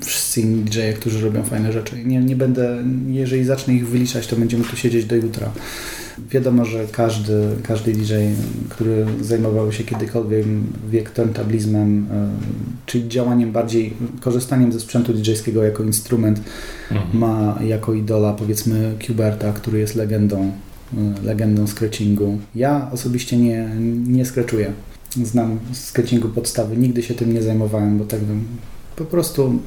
[0.00, 2.04] wszyscy inni DJ-e, którzy robią fajne rzeczy.
[2.04, 5.50] Nie, nie będę, jeżeli zacznę ich wyliczać, to będziemy tu siedzieć do jutra.
[6.30, 8.14] Wiadomo, że każdy, każdy DJ,
[8.68, 10.46] który zajmował się kiedykolwiek
[10.90, 12.28] wiek turntablizmem, e,
[12.86, 16.40] czyli działaniem bardziej, korzystaniem ze sprzętu DJ-skiego jako instrument,
[16.90, 17.18] Mhm.
[17.18, 20.52] ma jako idola powiedzmy Kuberta, który jest legendą,
[21.22, 22.38] y, legendą scratchingu.
[22.54, 23.68] Ja osobiście nie,
[24.06, 24.72] nie scratchuję.
[25.24, 28.44] Znam scratchingu podstawy, nigdy się tym nie zajmowałem, bo tak bym
[28.96, 29.58] po prostu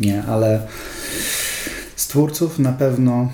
[0.00, 0.62] nie, ale
[1.96, 3.30] z twórców na pewno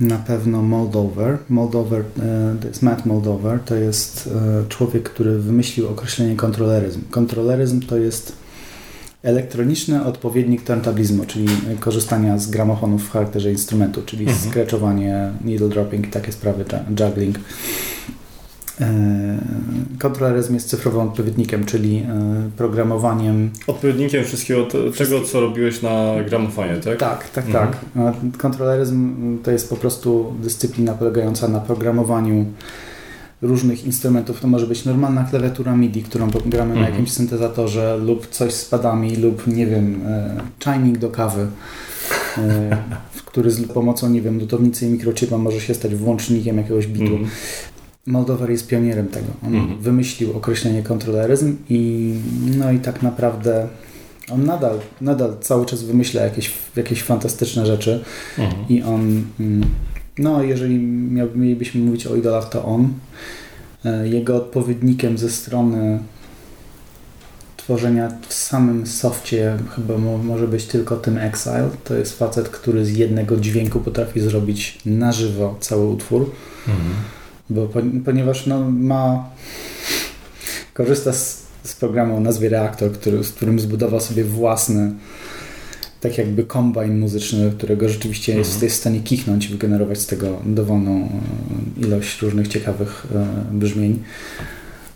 [0.00, 1.38] na pewno Moldover.
[1.48, 7.00] Moldover e, to jest Matt Moldover, to jest e, człowiek, który wymyślił określenie kontroleryzm.
[7.10, 8.44] Kontroleryzm to jest
[9.22, 11.48] elektroniczny odpowiednik turntablizmu, czyli
[11.80, 14.50] korzystania z gramofonów w charakterze instrumentu, czyli mhm.
[14.50, 16.64] scratchowanie, needle dropping i takie sprawy,
[17.00, 17.38] juggling.
[18.80, 19.38] E,
[19.98, 23.50] kontroleryzm jest cyfrowym odpowiednikiem, czyli e, programowaniem.
[23.66, 24.66] Odpowiednikiem wszystkiego
[24.98, 26.98] tego, co robiłeś na gramofonie, tak?
[26.98, 27.72] Tak, tak, mhm.
[27.94, 28.40] tak.
[28.40, 32.46] Kontroleryzm to jest po prostu dyscyplina polegająca na programowaniu
[33.42, 34.40] różnych instrumentów.
[34.40, 36.80] To może być normalna klawiatura MIDI, którą gramy mhm.
[36.80, 41.46] na jakimś syntezatorze lub coś z padami lub nie wiem, e, czajnik do kawy.
[43.26, 47.12] który z pomocą, nie wiem, lutownicy i mikrochipa może się stać włącznikiem jakiegoś bitu.
[47.12, 47.30] Mhm.
[48.06, 49.26] Moldower jest pionierem tego.
[49.46, 49.80] On mhm.
[49.80, 52.12] wymyślił określenie kontroleryzm i
[52.58, 53.68] no i tak naprawdę
[54.32, 58.04] on nadal, nadal cały czas wymyśla jakieś, jakieś fantastyczne rzeczy
[58.38, 58.68] mhm.
[58.68, 59.64] i on mm,
[60.18, 60.78] no jeżeli
[61.34, 62.88] mielibyśmy mówić o idolach to on
[63.84, 65.98] e, jego odpowiednikiem ze strony
[67.56, 71.70] tworzenia w samym softie chyba może być tylko tym Exile.
[71.84, 76.30] To jest facet, który z jednego dźwięku potrafi zrobić na żywo cały utwór.
[76.68, 76.94] Mhm
[77.50, 77.68] bo,
[78.04, 79.30] ponieważ no, ma
[80.74, 84.92] korzysta z, z programu o nazwie Reaktor, który, z którym zbudował sobie własny
[86.04, 88.62] tak jakby kombajn muzyczny, którego rzeczywiście mhm.
[88.62, 91.08] jest, w stanie kichnąć i wygenerować z tego dowolną
[91.80, 94.02] e, ilość różnych ciekawych e, brzmień.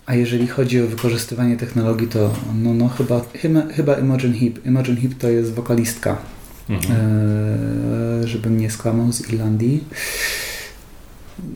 [0.05, 2.33] A jeżeli chodzi o wykorzystywanie technologii, to
[2.63, 4.65] no, no chyba, chyba, chyba Imogen Heap.
[4.65, 6.17] Imogen Heap to jest wokalistka,
[6.69, 6.95] mhm.
[8.23, 9.83] e, żebym nie skłamał, z Irlandii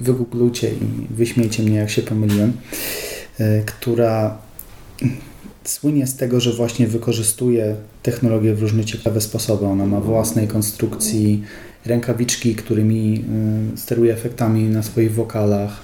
[0.02, 2.54] wygooglujcie i wyśmiejcie mnie, jak się pomyliłem,
[3.40, 4.38] e, która
[5.64, 9.66] słynie z tego, że właśnie wykorzystuje technologię w różne ciekawe sposoby.
[9.66, 11.44] Ona ma własnej konstrukcji
[11.86, 13.26] rękawiczki, którymi
[13.74, 15.84] e, steruje efektami na swoich wokalach.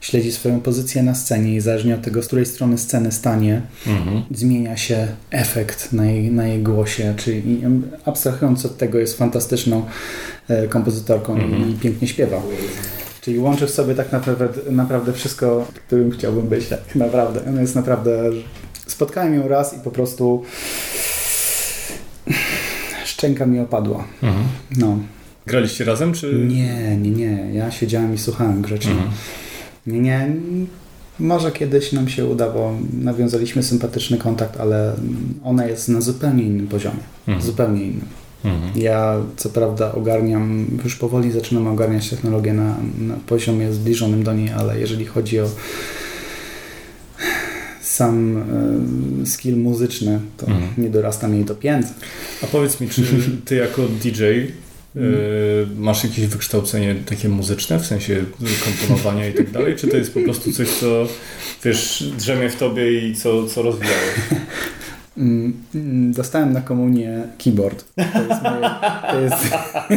[0.00, 4.22] Śledzi swoją pozycję na scenie i zależnie od tego, z której strony sceny stanie, mhm.
[4.30, 7.14] zmienia się efekt na jej, na jej głosie.
[7.16, 7.62] Czyli
[8.04, 9.84] abstrahując od tego, jest fantastyczną
[10.48, 11.70] e, kompozytorką mhm.
[11.70, 12.42] i pięknie śpiewa.
[13.22, 16.68] Czyli łączy w sobie tak naprawdę, naprawdę wszystko, którym chciałbym być.
[16.68, 17.40] Tak naprawdę.
[17.48, 18.30] Ona jest naprawdę...
[18.86, 20.42] Spotkałem ją raz i po prostu
[23.04, 24.04] szczęka mi opadła.
[24.22, 24.44] Mhm.
[24.76, 24.98] No.
[25.46, 26.34] Graliście razem, czy...
[26.34, 27.54] Nie, nie, nie.
[27.54, 28.92] Ja siedziałem i słuchałem grzecznie.
[28.92, 29.10] Mhm.
[29.86, 30.28] Nie, nie.
[31.18, 34.94] Może kiedyś nam się uda, bo nawiązaliśmy sympatyczny kontakt, ale
[35.44, 37.02] ona jest na zupełnie innym poziomie.
[37.26, 37.46] Mhm.
[37.46, 38.21] Zupełnie innym.
[38.44, 38.82] Mhm.
[38.82, 44.50] Ja co prawda ogarniam, już powoli zaczynam ogarniać technologię na, na poziomie zbliżonym do niej,
[44.50, 45.48] ale jeżeli chodzi o
[47.82, 48.36] sam
[49.22, 50.68] y, skill muzyczny, to mhm.
[50.78, 51.86] nie dorastam jej do pięt.
[52.42, 53.02] A powiedz mi, czy
[53.46, 54.24] ty jako DJ
[54.96, 55.78] mhm.
[55.78, 58.24] masz jakieś wykształcenie takie muzyczne, w sensie
[58.64, 61.06] komponowania i tak dalej, czy to jest po prostu coś, co
[61.64, 64.14] wiesz, drzemie w tobie i co, co rozwijałeś?
[65.16, 65.52] Mm,
[66.12, 67.84] dostałem na komunię keyboard.
[67.94, 68.70] To jest moje,
[69.10, 69.44] to jest,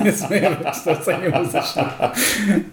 [0.06, 1.90] jest moje wykształcenie muzyczne.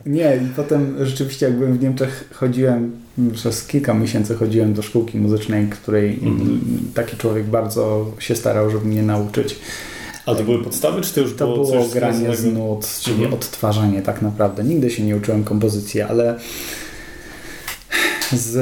[0.07, 2.93] Nie, i potem rzeczywiście jak byłem w Niemczech, chodziłem,
[3.33, 6.61] przez kilka miesięcy chodziłem do szkółki muzycznej, której mm.
[6.95, 9.57] taki człowiek bardzo się starał, żeby mnie nauczyć.
[10.27, 13.35] A to były podstawy, czy to już to było, było granie z nut, czyli mhm.
[13.35, 14.65] odtwarzanie tak naprawdę.
[14.65, 16.39] Nigdy się nie uczyłem kompozycji, ale
[18.33, 18.57] z,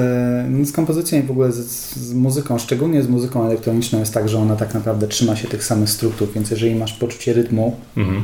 [0.50, 1.56] no, z kompozycją i w ogóle z,
[1.96, 5.64] z, muzyką, szczególnie z muzyką elektroniczną jest tak, że ona tak naprawdę trzyma się tych
[5.64, 8.22] samych struktur, więc jeżeli masz poczucie rytmu, mhm.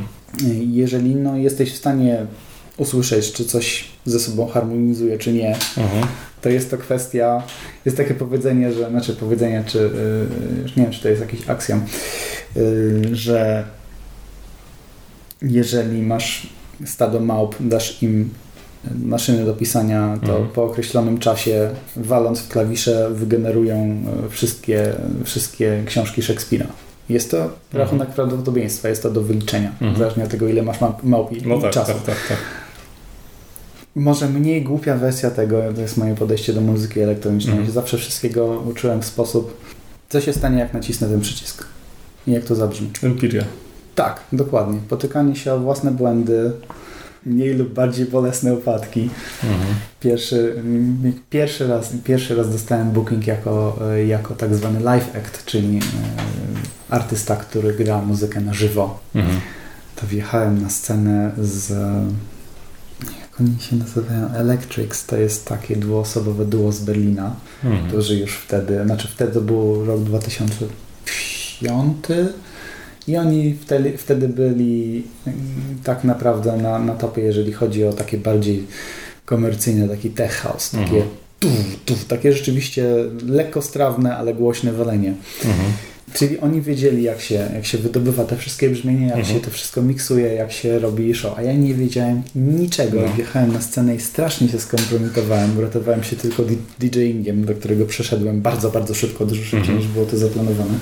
[0.71, 2.25] jeżeli no, jesteś w stanie
[2.77, 6.07] usłyszeć, czy coś ze sobą harmonizuje, czy nie, mhm.
[6.41, 7.43] to jest to kwestia,
[7.85, 11.81] jest takie powiedzenie, że, znaczy powiedzenie, czy yy, nie wiem, czy to jest jakiś aksjom,
[12.55, 13.65] yy, że
[15.41, 16.49] jeżeli masz
[16.85, 18.29] stado małp, dasz im
[19.03, 20.47] maszyny do pisania, to mhm.
[20.47, 23.75] po określonym czasie, waląc w klawisze, wygenerują
[24.25, 26.65] e, wszystkie, wszystkie książki Szekspira.
[27.09, 27.53] Jest to mhm.
[27.73, 29.97] rachunek prawdopodobieństwa, jest to do wyliczenia, mhm.
[29.97, 31.93] zależnie od tego, ile masz małpi no tak, czasu.
[31.93, 32.37] Tak, tak, tak.
[33.95, 37.55] Może mniej głupia wersja tego, to jest moje podejście do muzyki elektronicznej.
[37.55, 37.73] Mhm.
[37.73, 39.57] Zawsze wszystkiego uczyłem w sposób,
[40.09, 41.65] co się stanie, jak nacisnę ten przycisk
[42.27, 42.89] i jak to zabrzmi.
[43.03, 43.43] Empiria.
[43.95, 44.79] Tak, dokładnie.
[44.89, 46.51] Potykanie się o własne błędy,
[47.27, 49.09] mniej lub bardziej bolesne upadki.
[49.43, 49.75] Mhm.
[49.99, 50.63] Pierwszy,
[51.29, 55.81] pierwszy, raz, pierwszy raz dostałem booking jako, jako tak zwany live act, czyli e,
[56.89, 58.99] artysta, który gra muzykę na żywo.
[59.15, 59.39] Mhm.
[59.95, 61.73] To wjechałem na scenę z
[63.05, 64.33] jak oni się nazywają?
[64.33, 67.87] Electrics to jest takie dwuosobowe duo z Berlina, mhm.
[67.87, 71.97] którzy już wtedy, znaczy wtedy to był rok 2005
[73.07, 75.37] I oni wtedy, wtedy byli mm,
[75.83, 78.63] tak naprawdę na, na topie, jeżeli chodzi o takie bardziej
[79.25, 81.03] komercyjne, taki tech house, takie Mhm.
[81.39, 81.51] tuf,
[81.85, 82.85] tuf, takie rzeczywiście
[83.27, 85.13] lekko strawne, ale głośne walenie.
[85.45, 85.69] Mhm.
[86.13, 89.35] Czyli oni wiedzieli, jak się, jak się wydobywa te wszystkie brzmienia, jak Mhm.
[89.35, 91.37] się to wszystko miksuje, jak się robi show.
[91.37, 93.01] A ja nie wiedziałem niczego.
[93.01, 93.13] No.
[93.13, 95.57] Wjechałem na scenę i strasznie się skompromitowałem.
[95.57, 96.43] Uratowałem się tylko
[96.79, 99.77] DJingiem, do którego przeszedłem bardzo, bardzo szybko, dużo szybciej Mhm.
[99.77, 100.73] niż było to zaplanowane.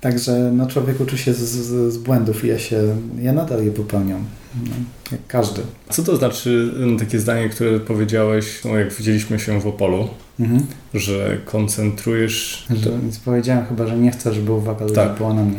[0.00, 3.70] Także no, człowiek uczy się z, z, z błędów i ja się, ja nadal je
[3.70, 4.24] popełniam.
[4.64, 4.70] No,
[5.12, 5.62] jak każdy.
[5.90, 10.08] Co to znaczy m, takie zdanie, które powiedziałeś, no, jak widzieliśmy się w Opolu,
[10.40, 10.66] Mhm.
[10.94, 15.16] że koncentrujesz Że, więc powiedziałem chyba, że nie chcę, żeby uwaga ludzi Tak.
[15.16, 15.58] była na mnie.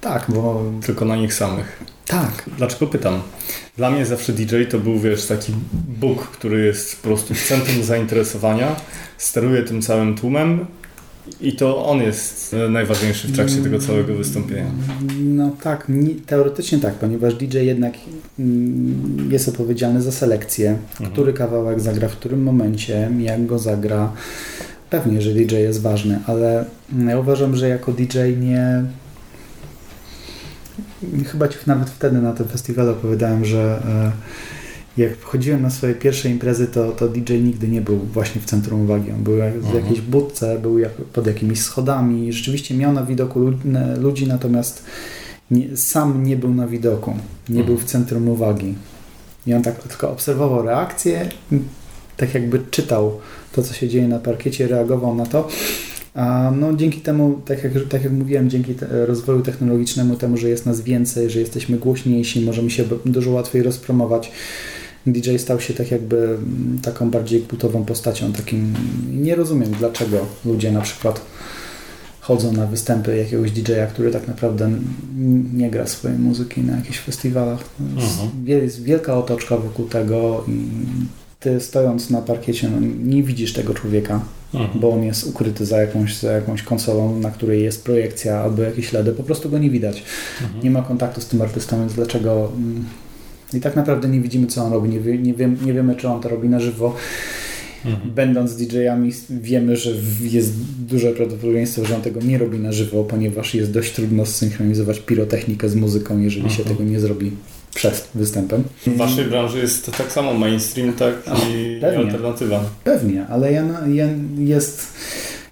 [0.00, 1.82] Tak, bo tylko na nich samych?
[2.06, 3.20] tak, Dlaczego pytam?
[3.76, 5.52] Dla mnie zawsze DJ to był, wiesz, taki
[6.00, 8.76] Bóg, który jest po prostu w centrum zainteresowania,
[9.18, 10.66] steruje tym całym tłumem
[11.40, 14.70] i to on jest e, najważniejszy w trakcie tego całego wystąpienia.
[15.20, 17.94] No tak, ni- teoretycznie tak, ponieważ DJ jednak
[18.38, 21.10] mm, jest odpowiedzialny za selekcję, Mhm.
[21.10, 24.12] który kawałek zagra w którym momencie, jak go zagra.
[24.90, 26.64] Pewnie, że DJ jest ważny, ale
[27.08, 28.82] ja uważam, że jako DJ nie.
[31.26, 34.12] Chyba ci nawet wtedy na tym festiwalu opowiadałem, że e,
[34.98, 38.80] jak chodziłem na swoje pierwsze imprezy, to, to DJ nigdy nie był właśnie w centrum
[38.82, 39.10] uwagi.
[39.10, 39.76] On był jak- w Mhm.
[39.84, 42.32] jakiejś budce, był jak, pod jakimiś schodami.
[42.32, 43.52] Rzeczywiście miał na widoku
[43.98, 44.82] ludzi, natomiast
[45.50, 47.10] nie, sam nie był na widoku.
[47.48, 47.66] Nie Mhm.
[47.66, 48.74] był w centrum uwagi.
[49.46, 51.64] I on tak tylko obserwował reakcje, m,
[52.16, 53.12] tak jakby czytał
[53.52, 55.48] to, co się dzieje na parkiecie, reagował na to.
[56.14, 60.48] A no, dzięki temu, tak jak, tak jak mówiłem, dzięki te, rozwoju technologicznemu, temu, że
[60.48, 64.30] jest nas więcej, że jesteśmy głośniejsi, możemy się dużo łatwiej rozpromować.
[65.06, 68.32] DJ stał się tak jakby mm, taką bardziej kultową postacią.
[68.32, 68.74] Takim
[69.14, 71.20] nie rozumiem, dlaczego ludzie na przykład
[72.20, 74.70] chodzą na występy jakiegoś DJ-a, który tak naprawdę
[75.54, 77.58] nie gra swojej muzyki na jakichś festiwalach.
[77.64, 78.48] To Jest, Mhm.
[78.48, 80.60] jest wielka otoczka wokół tego i
[81.40, 84.20] ty stojąc na parkiecie no, nie widzisz tego człowieka,
[84.54, 84.80] Mhm.
[84.80, 88.92] bo on jest ukryty za jakąś, za jakąś konsolą, na której jest projekcja albo jakieś
[88.92, 90.02] LEDy, po prostu go nie widać.
[90.42, 90.64] Mhm.
[90.64, 92.52] Nie ma kontaktu z tym artystą, więc dlaczego...
[93.54, 96.08] I tak naprawdę nie widzimy, co on robi, nie, wie, nie, wiem, nie wiemy, czy
[96.08, 96.94] on to robi na żywo.
[97.84, 98.10] Mhm.
[98.10, 103.54] Będąc DJ-ami wiemy, że jest duże prawdopodobieństwo, że on tego nie robi na żywo, ponieważ
[103.54, 106.76] jest dość trudno zsynchronizować pirotechnikę z muzyką, jeżeli się Mhm.
[106.76, 107.30] tego nie zrobi
[107.74, 108.64] przed występem.
[108.86, 111.14] W waszej branży jest to tak samo mainstream, tak
[111.50, 112.64] i, i alternatywa.
[112.84, 114.08] Pewnie, ale ja, ja
[114.38, 114.86] jest...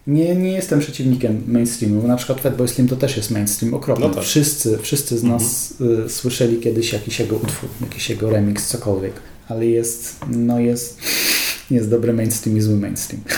[0.06, 2.08] Nie, nie jestem przeciwnikiem mainstreamu.
[2.08, 4.08] Na przykład Fatboy Slim to też jest mainstream okropny.
[4.08, 4.24] No tak.
[4.24, 5.74] Wszyscy, wszyscy z nas
[6.06, 9.12] y, słyszeli kiedyś jakiś jego utwór, jakiś jego remix, cokolwiek.
[9.48, 11.00] Ale jest, no jest,
[11.70, 13.22] jest dobry mainstream i zły mainstream.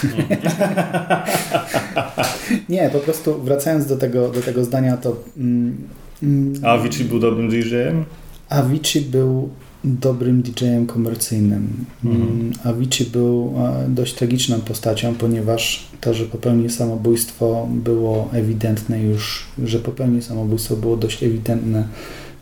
[2.69, 5.77] nie, po prostu wracając do tego, do tego zdania, to mm,
[6.23, 8.05] mm, A Avicii był dobrym DJ-em?
[8.49, 9.49] Avicii był
[9.85, 11.69] dobrym DJ-em komercyjnym.
[12.05, 12.31] Mhm.
[12.31, 13.55] Mm, Avicii był
[13.88, 20.97] dość tragiczną postacią, ponieważ to, że popełni samobójstwo było ewidentne już, że popełni samobójstwo było
[20.97, 21.88] dość ewidentne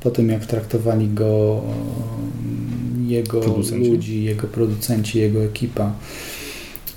[0.01, 1.63] po tym, jak traktowali go
[3.01, 3.91] e, jego Producenci.
[3.91, 5.93] ludzi, jego producenci, jego ekipa.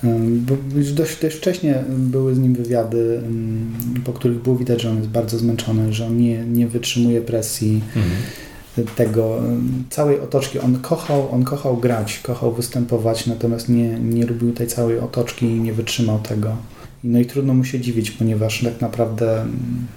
[0.03, 3.21] Ym, Bo już dość, dość wcześnie były z nim wywiady,
[4.05, 7.81] po których było widać, że on jest bardzo zmęczony, że on nie, nie wytrzymuje presji
[8.83, 9.41] tego
[9.89, 10.59] całej otoczki.
[10.59, 15.61] On kochał, on kochał grać, kochał występować, natomiast nie, nie lubił tej całej otoczki i
[15.61, 16.55] nie wytrzymał tego.
[17.03, 19.87] No i trudno mu się dziwić, ponieważ tak naprawdę ym,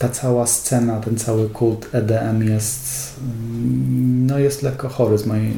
[0.00, 5.52] ta cała scena, ten cały kult EDM jest ym, no jest lekko chory z mojej,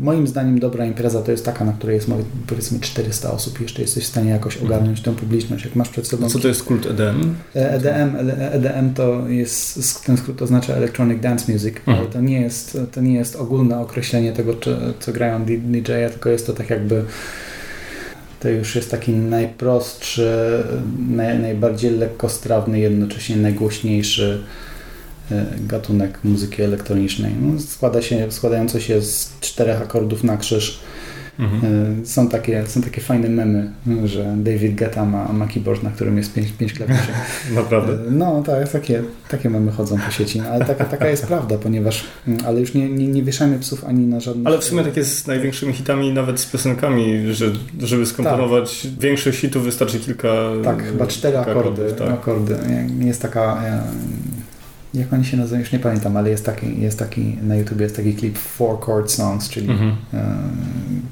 [0.00, 2.08] moim zdaniem dobra impreza to jest taka, na której jest
[2.46, 5.64] powiedzmy 400 osób i jeszcze jesteś w stanie jakoś ogarnąć tą publiczność.
[5.64, 7.34] Jak masz przed sobą co to jest kult EDM?
[7.54, 12.12] EDM, EDM to jest, ten skrót oznacza Electronic Dance Music, ale Mhm.
[12.12, 14.54] to nie jest, to nie jest ogólne określenie tego,
[15.00, 17.04] co grają DJ-e, tylko jest to tak jakby
[18.40, 20.62] to już jest taki najprostszy,
[21.08, 24.42] naj, najbardziej lekkostrawny, jednocześnie najgłośniejszy
[25.30, 27.32] e, gatunek muzyki elektronicznej.
[27.40, 30.80] No, składa się, składający się z czterech akordów na krzyż.
[31.38, 31.72] Mhm.
[32.02, 33.70] E, Są takie, są takie fajne memy,
[34.04, 37.08] że David Guetta ma, ma keyboard, na którym jest pięć, pięć klawiszy.
[37.54, 37.92] Naprawdę.
[37.92, 41.58] E, No tak, takie, takie memy chodzą po sieci, no, ale taka, taka jest prawda,
[41.58, 44.46] ponieważ, mm, ale już nie, nie, nie wieszamy psów ani na żadnych...
[44.46, 47.46] Ale w sumie tak jest z największym hitami, nawet z piosenkami, że
[47.80, 50.28] żeby skomponować większość hitów wystarczy kilka
[50.64, 51.60] Tak, chyba cztery akordy.
[51.60, 52.10] akordów, tak.
[52.10, 52.56] akordy.
[53.00, 53.62] Jest taka...
[54.94, 57.96] Jak oni się nazywają, już nie pamiętam, ale jest taki, jest taki na YouTube jest
[57.96, 59.96] taki klip Four Chord Songs, czyli Mhm.
[60.14, 60.36] e,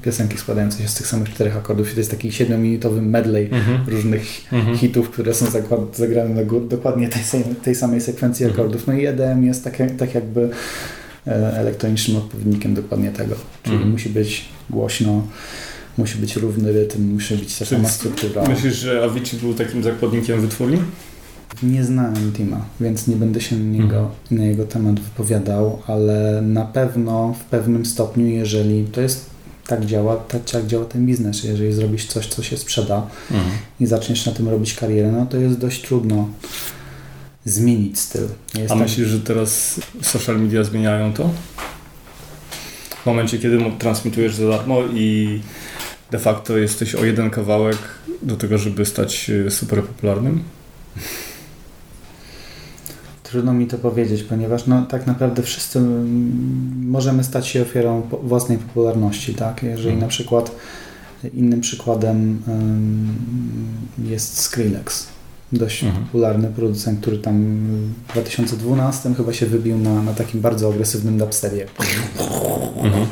[0.01, 3.79] piosenki składające się z tych samych czterech akordów i to jest taki siedmiominutowy medley mhm.
[3.87, 4.77] różnych mhm.
[4.77, 5.45] hitów, które są
[5.93, 7.21] zagrane na dokładnie tej,
[7.63, 8.61] tej samej sekwencji mhm.
[8.61, 8.87] akordów.
[8.87, 10.49] No i EDM jest tak, tak jakby
[11.27, 13.35] e, elektronicznym odpowiednikiem dokładnie tego.
[13.63, 13.91] Czyli mhm.
[13.91, 15.27] musi być głośno,
[15.97, 18.43] musi być równy rytm, musi być ta sama struktura.
[18.47, 20.77] Myślisz, że Avicii był takim zakładnikiem wytwórni?
[21.63, 24.09] Nie znałem Tima, więc nie będę się na, niego, mhm.
[24.31, 29.29] na jego temat wypowiadał, ale na pewno w pewnym stopniu, jeżeli to jest
[29.67, 31.43] tak działa, tak, tak działa ten biznes.
[31.43, 33.51] Jeżeli zrobisz coś, co się sprzeda mhm.
[33.79, 36.29] i zaczniesz na tym robić karierę, no to jest dość trudno
[37.45, 38.27] zmienić styl.
[38.55, 41.29] Jest A myślisz, że teraz social media zmieniają to?
[43.03, 45.39] W momencie, kiedy transmitujesz za darmo i
[46.11, 47.77] de facto jesteś o jeden kawałek
[48.21, 50.43] do tego, żeby stać super popularnym?
[53.29, 55.81] Trudno mi to powiedzieć, ponieważ no, tak naprawdę wszyscy
[56.81, 59.35] możemy stać się ofiarą własnej popularności.
[59.35, 59.63] Tak?
[59.63, 60.01] Jeżeli hmm.
[60.01, 60.51] na przykład
[61.33, 62.41] innym przykładem
[64.03, 65.07] jest Skrillex,
[65.51, 66.05] dość mhm.
[66.05, 67.57] popularny producent, który tam
[68.07, 71.67] w 2012 chyba się wybił na, na takim bardzo agresywnym dubstepie.
[72.83, 73.07] Mhm.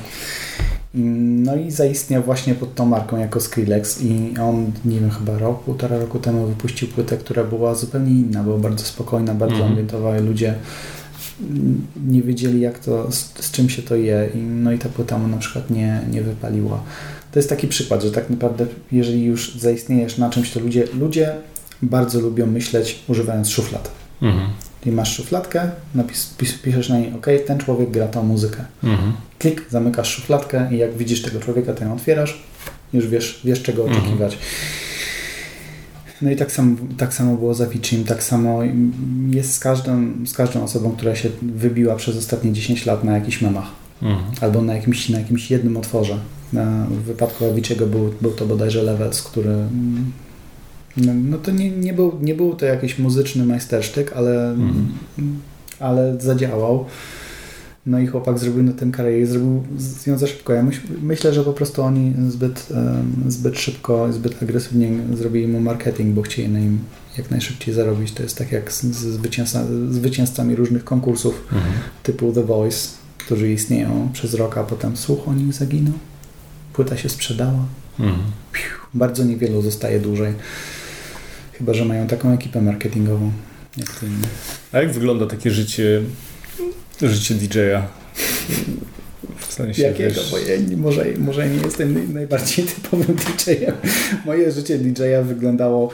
[0.96, 5.64] No i zaistniał właśnie pod tą marką jako Skrillex i on, nie wiem, chyba rok,
[5.64, 9.68] półtora roku temu wypuścił płytę, która była zupełnie inna, była bardzo spokojna, bardzo mm.
[9.68, 10.56] ambientowa i ludzie
[12.08, 15.18] nie wiedzieli jak to, z, z, czym się to je i, no i ta płyta
[15.18, 16.84] mu na przykład nie, nie wypaliła.
[17.32, 21.36] To jest taki przykład, że tak naprawdę jeżeli już zaistniejesz na czymś, to ludzie, ludzie
[21.82, 23.92] bardzo lubią myśleć używając szuflad.
[24.22, 24.50] Mhm.
[24.86, 28.66] I masz szufladkę, napis, pis, piszesz na niej OK, ten człowiek gra tą muzykę.
[28.84, 29.14] Mhm.
[29.40, 32.44] Klik, zamykasz szufladkę i jak widzisz tego człowieka, to ją otwierasz,
[32.94, 34.02] już wiesz, wiesz czego mhm.
[34.02, 34.38] oczekiwać.
[36.22, 38.60] No i tak samo, tak samo było z Avicii, tak samo
[39.30, 43.42] jest z każdą, z każdą osobą, która się wybiła przez ostatnie 10 lat na jakichś
[43.42, 43.68] memach.
[44.02, 44.32] Mhm.
[44.42, 46.20] Albo na jakimś, na jakimś jednym otworze.
[46.90, 49.56] w wypadku Avicii'ego był, był to bodajże Levels, który
[50.98, 54.88] no, no to nie, nie, był, nie był to jakiś muzyczny majstersztyk, ale, mhm.
[55.80, 56.86] ale zadziałał.
[57.86, 59.64] No i chłopak zrobił na tym karierę i zrobił
[60.08, 60.54] ją za szybko.
[60.54, 62.68] Ja myśl, myślę, że po prostu oni zbyt,
[63.28, 66.80] zbyt szybko, zbyt agresywnie zrobili mu marketing, bo chcieli na nim
[67.18, 68.12] jak najszybciej zarobić.
[68.12, 71.74] To jest tak jak z, zwycięzca, zwycięzcami różnych konkursów mhm.
[72.04, 75.94] typu The Voice, którzy istnieją przez rok, a potem słuch o nich zaginął.
[76.74, 77.66] Płyta się sprzedała.
[78.00, 78.20] Mhm.
[78.94, 80.34] Bardzo niewielu zostaje dłużej.
[81.58, 83.32] Chyba, że mają taką ekipę marketingową.
[83.78, 84.06] Jak.
[84.72, 86.02] A jak wygląda takie życie,
[87.02, 87.88] życie DJ-a?
[89.56, 90.10] Sensie, Jakiego?
[90.10, 90.32] Wiesz...
[90.32, 93.74] Bo ja może, może nie jestem najbardziej typowym DJ-em.
[94.26, 95.90] Moje życie DJ-a wyglądało...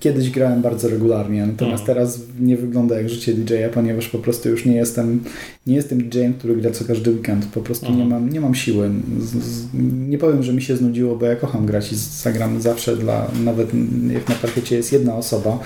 [0.00, 1.86] Kiedyś grałem bardzo regularnie, natomiast no.
[1.86, 5.20] teraz nie wygląda jak życie DJ-a, ponieważ po prostu już nie jestem
[5.66, 7.46] nie jestem DJ-em, który gra co każdy weekend.
[7.46, 8.90] Po prostu nie mam, nie mam siły.
[9.20, 9.66] Z, z,
[10.08, 13.30] nie powiem, że mi się znudziło, bo ja kocham grać i zagram zawsze dla...
[13.44, 13.70] Nawet
[14.10, 15.58] jak na parkiecie jest jedna osoba,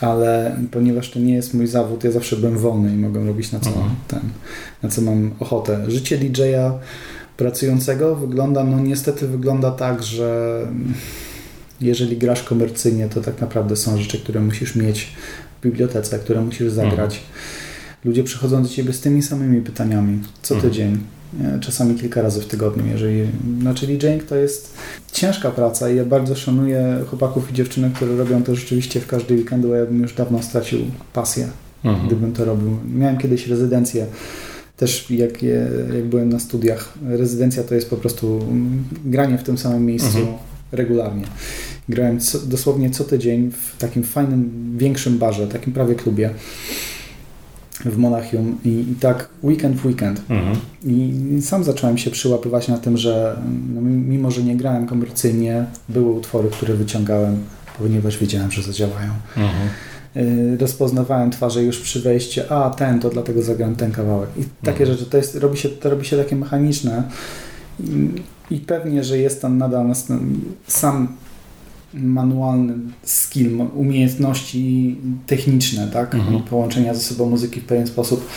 [0.00, 3.60] ale ponieważ to nie jest mój zawód, ja zawsze byłem wolny i mogę robić na
[3.60, 3.90] co, mhm.
[4.08, 4.20] ten,
[4.82, 5.90] na co mam ochotę.
[5.90, 6.78] Życie DJ-a
[7.36, 10.60] pracującego wygląda, no niestety wygląda tak, że
[11.80, 15.08] jeżeli grasz komercyjnie, to tak naprawdę są rzeczy, które musisz mieć
[15.60, 17.14] w bibliotece, które musisz zagrać.
[17.14, 17.22] Mhm.
[18.04, 20.72] Ludzie przychodzą do ciebie z tymi samymi pytaniami co mhm.
[21.60, 23.26] Czasami kilka razy w tygodniu, jeżeli,
[23.60, 24.74] znaczy DJing to jest
[25.12, 29.34] ciężka praca i ja bardzo szanuję chłopaków i dziewczyny, które robią to rzeczywiście w każdy
[29.34, 30.78] weekend, bo ja bym już dawno stracił
[31.12, 31.48] pasję,
[31.84, 32.06] mhm.
[32.06, 32.78] gdybym to robił.
[32.94, 34.06] Miałem kiedyś rezydencję,
[34.76, 35.42] też jak,
[35.94, 38.40] jak byłem na studiach, rezydencja to jest po prostu
[39.04, 40.36] granie w tym samym miejscu mhm.
[40.72, 41.24] regularnie.
[41.88, 46.30] Grałem co, dosłownie co tydzień w takim fajnym, większym barze, takim prawie klubie
[47.84, 50.22] w Monachium i, i, tak weekend w weekend.
[50.28, 50.56] Mhm.
[50.84, 53.36] I sam zacząłem się przyłapywać na tym, że
[53.74, 57.36] no, mimo, że nie grałem komercyjnie, były utwory, które wyciągałem,
[57.78, 59.10] ponieważ wiedziałem, że zadziałają.
[59.36, 59.68] Mhm.
[60.16, 64.30] Y, rozpoznawałem twarze już przy wejściu, a ten, to dlatego zagram ten kawałek.
[64.36, 64.98] I takie mhm.
[64.98, 67.02] rzeczy, to, jest, robi się, to robi się takie mechaniczne.
[67.80, 68.08] I,
[68.50, 69.92] i pewnie, że jest tam nadal
[70.66, 71.08] sam
[71.94, 74.96] manualny skill, umiejętności
[75.26, 76.14] techniczne, tak?
[76.14, 76.42] Mhm.
[76.42, 78.28] Połączenia ze sobą muzyki w pewien sposób.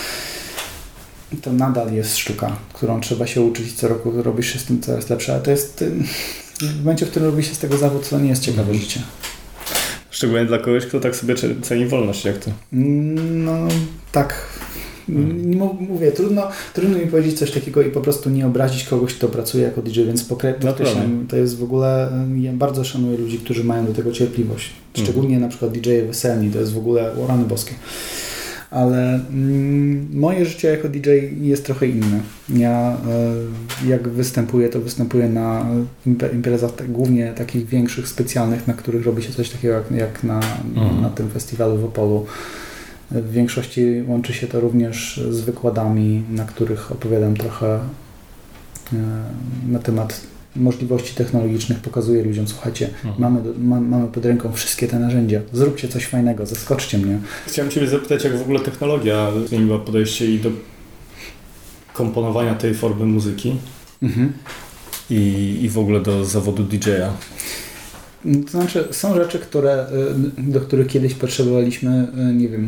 [1.41, 5.09] To nadal jest sztuka, którą trzeba się uczyć co roku robisz się z tym coraz
[5.09, 5.83] lepsze, ale to jest
[6.61, 8.79] w momencie, w którym robi się z tego zawód, to nie jest ciekawe mhm.
[8.79, 9.01] życie.
[10.11, 12.51] Szczególnie dla kogoś, kto tak sobie ceni wolność, jak to?
[12.71, 13.67] No,
[14.11, 14.50] tak
[15.89, 19.63] mówię, trudno, trudno mi powiedzieć coś takiego i po prostu nie obrazić kogoś, kto pracuje
[19.63, 23.93] jako DJ, więc podkreślam, to jest w ogóle, ja bardzo szanuję ludzi, którzy mają do
[23.93, 24.71] tego cierpliwość.
[24.93, 25.41] Szczególnie mm.
[25.41, 27.73] na przykład DJ-e weselni, to jest w ogóle rany boskie.
[28.71, 31.09] ale mm, moje życie jako DJ
[31.41, 32.19] jest trochę inne.
[32.49, 32.97] Ja
[33.85, 35.65] e, jak występuję, to występuję na
[36.33, 40.39] imprezach tak, głównie takich większych, specjalnych, na których robi się coś takiego jak, jak na,
[40.75, 41.01] mhm.
[41.01, 42.25] na tym festiwalu w Opolu.
[43.11, 47.79] W większości łączy się to również z wykładami, na których opowiadam trochę
[48.93, 48.97] e,
[49.67, 50.21] na temat
[50.55, 53.15] możliwości technologicznych, pokazuję ludziom, słuchajcie, mhm.
[53.19, 57.19] mamy, ma, mamy pod ręką wszystkie te narzędzia, zróbcie coś fajnego, zaskoczcie mnie.
[57.47, 60.49] Chciałem Ciebie zapytać, jak w ogóle technologia zmieniła podejście i do
[61.93, 63.55] komponowania tej formy muzyki
[64.03, 64.33] mhm.
[65.09, 67.13] i, i w ogóle do zawodu DJ-a.
[68.23, 69.85] To znaczy, są rzeczy, które,
[70.39, 72.67] y, do których kiedyś potrzebowaliśmy, y, nie wiem,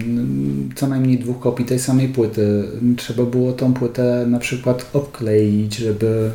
[0.76, 2.64] co najmniej dwóch kopii tej samej płyty.
[2.98, 6.32] Trzeba było tą płytę na przykład obkleić, żeby,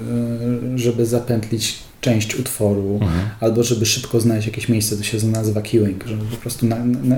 [0.74, 3.28] y, żeby zapętlić część utworu, mhm.
[3.40, 7.16] albo żeby szybko znaleźć jakieś miejsce, to się nazywa queuing, że po prostu na, na,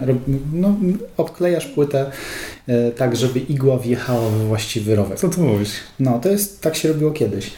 [0.52, 0.76] no,
[1.16, 2.10] obklejasz płytę
[2.96, 5.18] tak, żeby igła wjechała we właściwy rowek.
[5.18, 5.70] Co tu mówisz?
[6.00, 7.50] No, to jest, tak się robiło kiedyś.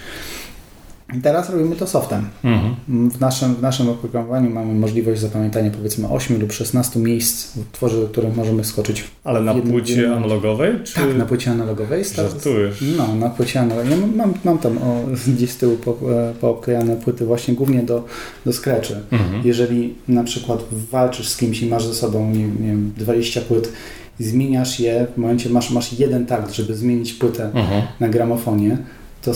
[1.22, 2.28] Teraz robimy to softem.
[2.44, 3.10] Mhm.
[3.10, 8.00] W, naszym, w naszym oprogramowaniu mamy możliwość zapamiętania powiedzmy 8 lub 16 miejsc w utworze,
[8.00, 9.04] do których możemy skoczyć.
[9.24, 10.18] Ale na jednym, płycie jednym...
[10.18, 10.72] analogowej?
[10.84, 10.94] Czy...
[10.94, 12.04] Tak, na płycie analogowej.
[12.04, 12.84] Żartujesz?
[12.96, 14.00] No, na płycie analogowej.
[14.00, 15.02] Ja mam, mam tam o,
[15.36, 18.04] gdzieś z tyłu po, e, poobklejane płyty właśnie głównie do,
[18.46, 18.94] do scratchy.
[19.10, 19.42] Mhm.
[19.44, 23.72] Jeżeli na przykład walczysz z kimś i masz ze sobą nie, nie wiem, 20 płyt
[24.18, 27.82] zmieniasz je, w momencie masz, masz jeden takt, żeby zmienić płytę mhm.
[28.00, 28.78] na gramofonie,
[29.22, 29.34] to e,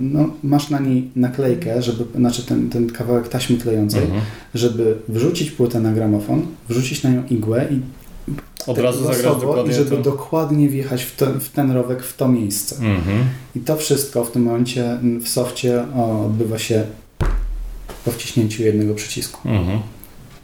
[0.00, 4.20] no, masz na niej naklejkę, żeby, znaczy ten, ten kawałek taśmy klejącej, mhm.
[4.54, 7.80] żeby wrzucić płytę na gramofon, wrzucić na nią igłę i
[8.66, 10.02] od razu zagrać dokładnie i żeby to.
[10.02, 12.76] dokładnie wjechać w, ten, w ten rowek, w to miejsce.
[12.76, 13.24] Mhm.
[13.56, 16.84] I to wszystko w tym momencie w softie o, odbywa się
[18.04, 19.48] po wciśnięciu jednego przycisku.
[19.48, 19.80] Mhm.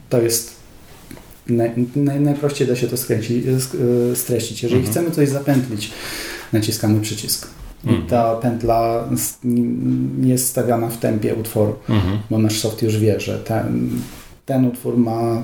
[0.09, 0.55] To jest
[1.47, 4.63] naj, naj, najprościej da się to skręcić, e, streścić.
[4.63, 4.91] Jeżeli mhm.
[4.93, 5.91] chcemy coś zapętlić,
[6.53, 7.47] naciskamy przycisk.
[7.83, 8.07] I mhm.
[8.07, 9.09] ta pętla
[10.21, 12.19] jest stawiana w tempie utworu, mhm.
[12.29, 13.89] bo nasz soft już wie, że ten,
[14.45, 15.43] ten utwór ma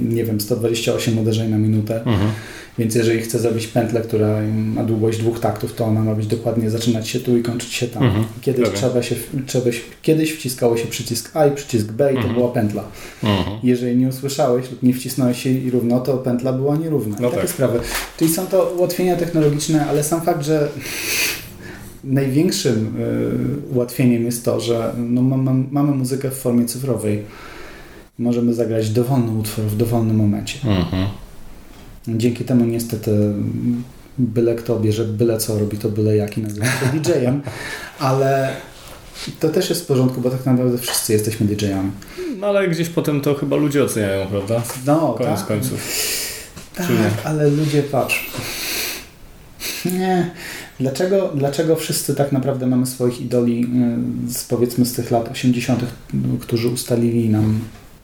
[0.00, 2.30] nie wiem, 128 uderzeń na minutę, mhm.
[2.78, 6.70] więc jeżeli chcę zrobić pętlę, która ma długość dwóch taktów, to ona ma być dokładnie
[6.70, 8.02] zaczynać się tu i kończyć się tam.
[8.02, 8.24] Mhm.
[8.40, 9.14] Kiedyś, trzeba się,
[9.46, 9.70] trzeba,
[10.02, 12.84] kiedyś wciskało się przycisk A i przycisk B i to była pętla.
[13.22, 13.58] Mhm.
[13.62, 17.16] Jeżeli nie usłyszałeś lub nie wcisnąłeś się równo, to pętla była nierówna.
[17.20, 17.50] No takie tak.
[17.50, 17.80] sprawy.
[18.18, 20.68] Czyli są to ułatwienia technologiczne, ale sam fakt, że
[22.04, 22.96] największym
[23.70, 27.22] y, ułatwieniem jest to, że no, mamy, mamy muzykę w formie cyfrowej.
[28.18, 30.58] Możemy zagrać dowolny utwór w dowolnym momencie.
[30.64, 31.06] Mhm.
[32.08, 33.32] Dzięki temu niestety
[34.18, 37.42] byle kto bierze byle co, robi to byle jaki, nazywa się DJ-em,
[37.98, 38.56] ale
[39.40, 41.90] to też jest w porządku, bo tak naprawdę wszyscy jesteśmy DJ-ami.
[42.38, 44.62] No ale gdzieś potem to chyba ludzie oceniają, prawda?
[44.86, 45.48] No, Koniec tak.
[45.48, 45.80] końców.
[46.76, 46.86] Tak,
[47.24, 48.30] ale ludzie patrz.
[49.84, 50.30] Nie,
[50.82, 53.66] Dlaczego, dlaczego wszyscy tak naprawdę mamy swoich idoli
[54.28, 55.84] y, z, powiedzmy z tych lat 80.,
[56.40, 57.60] którzy ustalili nam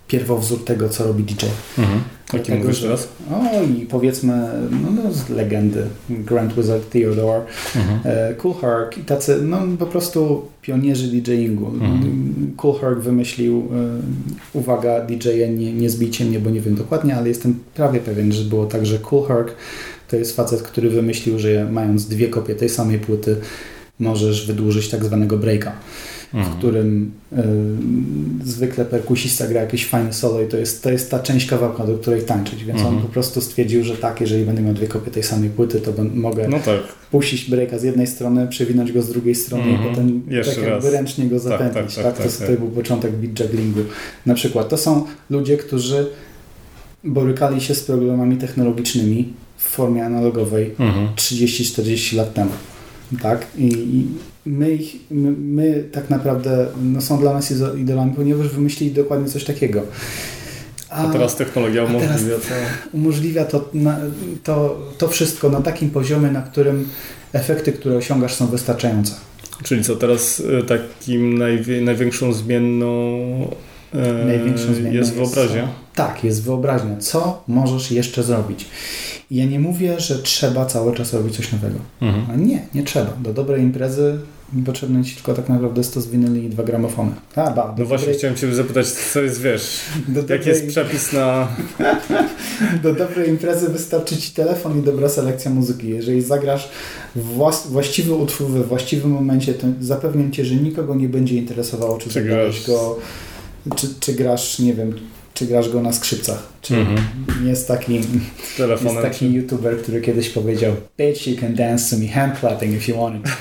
[0.09, 1.47] pierwowzór tego, co robi DJ?
[1.79, 2.01] Mhm.
[2.33, 3.09] Jaki mówisz teraz?
[3.31, 7.43] O i powiedzmy no, no, z legendy Grand Wizard Theodore,
[7.77, 8.01] mhm.
[8.05, 11.67] E, cool Herc i tacy no po prostu pionierzy DJingu.
[11.67, 12.53] Mhm.
[12.57, 13.59] Cool Herc wymyślił,
[14.55, 18.33] y, uwaga, DJ-e nie, nie zbijcie mnie, bo nie wiem dokładnie, ale jestem prawie pewien,
[18.33, 19.49] że było tak, że Cool Herc
[20.09, 23.37] to jest facet, który wymyślił, że mając dwie kopie tej samej płyty
[23.99, 25.73] możesz wydłużyć tak zwanego breaka,
[26.35, 26.55] mhm.
[26.55, 27.37] w którym y,
[28.45, 31.99] zwykle perkusista gra jakieś fajne solo i to jest, to jest ta część kawałka, do
[31.99, 32.97] której tańczyć, więc mhm.
[32.97, 35.93] on po prostu stwierdził, że tak, jeżeli będę miał dwie kopie tej samej płyty, to
[36.15, 36.81] mogę no tak.
[37.11, 39.87] puścić breaka z jednej strony, przewinąć go z drugiej strony mhm.
[39.87, 41.95] i potem Jeszcze tak jakby ręcznie go tak, zapętlić.
[41.95, 43.81] Tak, tak, tak, tak, to, to był początek beat jugglingu.
[44.27, 46.07] Na przykład to są ludzie, którzy
[47.05, 51.09] borykali się z problemami technologicznymi, w formie analogowej mhm.
[51.17, 52.51] 30-40 lat temu.
[53.23, 53.47] Tak?
[53.59, 54.05] I,
[54.47, 59.45] my, ich, my, my, tak naprawdę no, są dla nas idolami, ponieważ wymyślili dokładnie coś
[59.45, 59.83] takiego.
[60.91, 62.55] A, a teraz technologia umożliwia to.
[62.93, 63.99] Umożliwia to, na,
[64.45, 66.89] to, to wszystko na takim poziomie, na którym
[67.33, 69.15] efekty, które osiągasz, są wystarczające.
[69.63, 71.39] Czyli co teraz e, takim
[71.85, 72.87] największą zmienną
[74.27, 75.63] największą zmienną jest wyobraźnia?
[75.63, 76.97] Jest, tak, jest wyobraźnia.
[76.99, 78.67] Co możesz jeszcze zrobić?
[79.31, 81.79] I ja nie mówię, że trzeba cały czas robić coś nowego.
[82.01, 82.47] Mhm.
[82.47, 83.11] Nie, nie trzeba.
[83.23, 84.19] Do dobrej imprezy
[84.67, 87.11] potrzebne ci tylko tak naprawdę 100 z i dwa gramofony.
[87.35, 90.49] A, ba, no właśnie chciałem Cię zapytać, co jest, wiesz, do jaki dobrej...
[90.49, 91.49] jest przepis na...
[92.83, 95.89] do dobrej imprezy wystarczy Ci telefon i dobra selekcja muzyki.
[95.89, 96.69] Jeżeli zagrasz
[97.17, 97.67] włas...
[97.67, 102.15] właściwy utwór we właściwym momencie, to zapewniam Cię, że nikogo nie będzie interesowało, czy, czy
[102.15, 102.99] zagrałeś go,
[103.77, 104.95] czy, czy grasz, nie wiem,
[105.35, 106.53] czy grasz go na skrzypcach.
[106.63, 106.99] Czy Mhm.
[107.47, 108.07] jest taki, jest
[108.57, 109.03] Telefonem.
[109.03, 112.99] taki youtuber, który kiedyś powiedział Bitch, you can dance to me hand clapping if you
[112.99, 113.33] want it.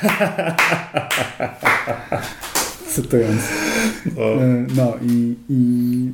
[2.93, 3.41] Cytując.
[4.17, 6.11] O, E, No i, i,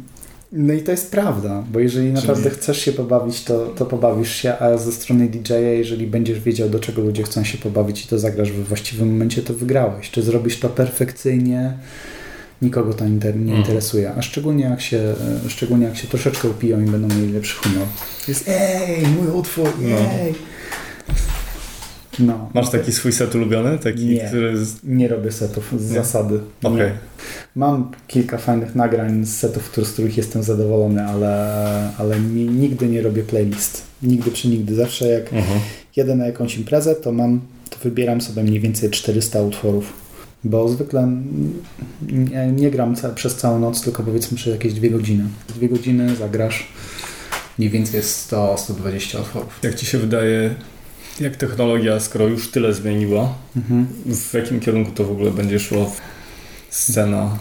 [0.52, 4.58] no i to jest prawda, bo jeżeli naprawdę chcesz się pobawić, to, to pobawisz się,
[4.60, 8.20] a ze strony DJ-a, jeżeli będziesz wiedział, do czego ludzie chcą się pobawić i to
[8.20, 10.12] zagrasz we właściwym momencie, to wygrałeś.
[10.12, 11.74] Czy zrobisz to perfekcyjnie,
[12.62, 13.60] nikogo to inter, nie Mhm.
[13.60, 14.98] interesuje, a szczególnie jak, się,
[15.46, 17.88] e, szczególnie jak się troszeczkę upiją i będą mieli lepszy humor.
[18.28, 19.98] Jest ej, mój utwór, No.
[20.22, 20.34] ej!
[22.20, 22.50] No.
[22.54, 23.80] Masz taki swój set ulubiony?
[23.80, 24.20] Taki, Nie.
[24.28, 24.54] który...
[24.84, 25.96] Nie robię setów z Nie?
[25.98, 26.40] zasady.
[26.64, 26.92] Okej.
[27.56, 33.02] Mam kilka fajnych nagrań z setów, z których jestem zadowolony, ale, ale ni- nigdy nie
[33.02, 33.82] robię playlist.
[34.04, 34.76] Nigdy przy nigdy.
[34.76, 35.60] Zawsze jak Mhm.
[35.96, 39.94] jedę na jakąś imprezę, to mam, to wybieram sobie mniej więcej 400 utworów.
[40.44, 41.12] Bo zwykle
[42.12, 45.24] nie, nie gram ca- przez całą noc, tylko powiedzmy przez jakieś dwie godziny.
[45.56, 46.68] Dwie godziny zagrasz
[47.60, 49.60] mniej więcej jest 100-120 utworów.
[49.64, 50.56] Jak ci się wydaje,
[51.20, 53.88] jak technologia, skoro już tyle zmieniła, Mhm.
[54.08, 55.92] w jakim kierunku to w ogóle będzie szło?
[56.70, 57.38] Scena.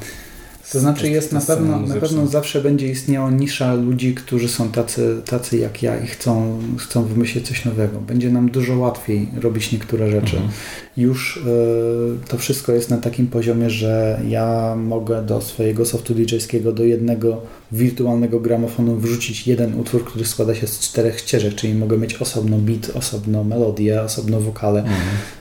[0.73, 5.23] To znaczy jest na pewno, na pewno zawsze będzie istniała nisza ludzi, którzy są tacy,
[5.25, 8.01] tacy jak ja i chcą, chcą wymyślić coś nowego.
[8.01, 10.37] Będzie nam dużo łatwiej robić niektóre rzeczy.
[10.37, 10.53] Mhm.
[10.97, 16.73] Już y, to wszystko jest na takim poziomie, że ja mogę do swojego softu DJ-skiego,
[16.73, 17.43] do jednego
[17.73, 22.57] wirtualnego gramofonu wrzucić jeden utwór, który składa się z czterech ścieżek, czyli mogę mieć osobno
[22.59, 24.81] beat, osobno melodię, osobno wokale.
[24.81, 24.99] Mhm.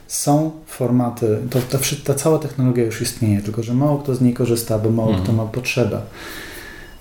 [0.08, 4.34] Są formaty, to, ta, ta cała technologia już istnieje, tylko że mało kto z niej
[4.34, 5.24] korzysta, bo mało Mhm.
[5.24, 6.02] kto ma potrzebę.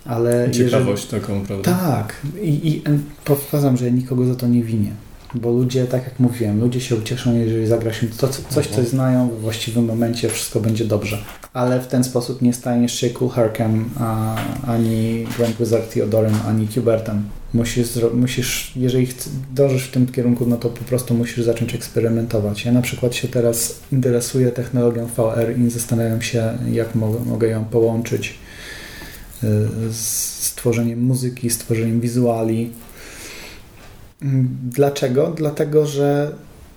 [0.05, 1.72] Ale Ciekawość taką, prawda?
[1.72, 2.83] tak, i, i
[3.24, 4.93] powtarzam, że ja nikogo za to nie winię.
[5.35, 8.76] Bo ludzie, tak jak mówiłem, ludzie się ucieszą, jeżeli zagra się to, co- coś, Mhm.
[8.76, 11.18] coś znają we właściwym momencie, wszystko będzie dobrze.
[11.53, 16.68] Ale w ten sposób nie staniesz się Cool Herkem, a, ani Grand Wizard Theodorem, ani
[16.68, 17.22] Cubertem.
[17.55, 19.09] Musisz, musisz jeżeli
[19.55, 22.64] dążysz w tym kierunku, no to po prostu musisz zacząć eksperymentować.
[22.64, 27.64] Ja na przykład się teraz interesuję technologią VR i zastanawiam się, jak mogę, mogę ją
[27.64, 28.35] połączyć
[29.45, 29.47] y,
[29.93, 30.07] z
[30.47, 32.70] stworzeniem muzyki, z tworzeniem wizuali.
[34.71, 35.33] Dlaczego?
[35.37, 36.33] Dlatego, że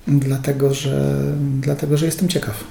[0.08, 1.16] dlatego, że
[1.62, 2.64] dlatego, że jestem ciekaw.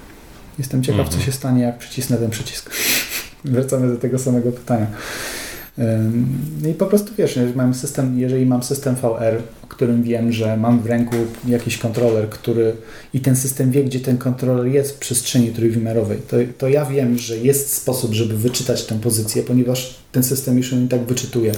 [0.59, 1.19] Jestem ciekaw, Mhm.
[1.19, 2.71] co się stanie, jak przycisnę ten przycisk.
[3.45, 4.87] Wracamy do tego samego pytania.
[6.63, 10.33] No i po prostu wiesz, jeżeli mam system, jeżeli mam system VR, o którym wiem,
[10.33, 11.17] że mam w ręku
[11.49, 12.77] jakiś kontroler, który
[13.15, 17.19] i ten system wie, gdzie ten kontroler jest w przestrzeni trójwymiarowej, to, to ja wiem,
[17.19, 21.53] że jest sposób, żeby wyczytać tę pozycję, ponieważ ten system już ją i tak wyczytuje.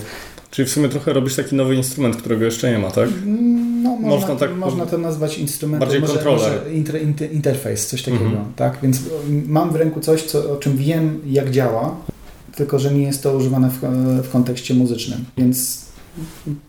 [0.54, 3.08] Czyli w sumie trochę robisz taki nowy instrument, którego jeszcze nie ma, tak?
[3.82, 6.40] No, można, Można to, tak można to nazwać instrumentem, bardziej może, kontroler.
[6.62, 8.44] może inter, inter, interfejs, coś takiego, Mhm.
[8.56, 8.78] tak?
[8.82, 9.00] Więc
[9.46, 11.96] mam w ręku coś, co, o czym wiem, jak działa,
[12.56, 13.78] tylko że nie jest to używane w,
[14.26, 15.84] w kontekście muzycznym, więc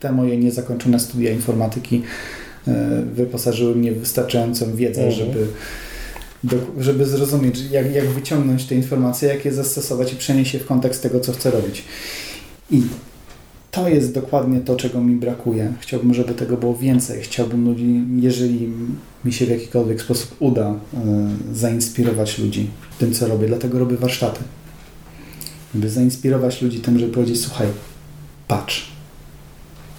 [0.00, 2.02] te moje niezakończone studia informatyki
[2.68, 5.26] e, wyposażyły mnie w wystarczającą wiedzę, Mhm.
[5.26, 5.46] żeby,
[6.44, 10.66] do, żeby zrozumieć, jak, jak wyciągnąć te informacje, jak je zastosować i przenieść je w
[10.66, 11.84] kontekst tego, co chcę robić.
[12.70, 12.82] I
[13.76, 15.72] to jest dokładnie to, czego mi brakuje.
[15.80, 17.22] Chciałbym, żeby tego było więcej.
[17.22, 18.72] Chciałbym ludzi, jeżeli
[19.24, 20.76] mi się w jakikolwiek sposób uda e,
[21.54, 24.40] zainspirować ludzi tym, co robię, dlatego robię warsztaty.
[25.74, 27.66] By zainspirować ludzi tym, żeby powiedzieć, słuchaj,
[28.48, 28.92] patrz,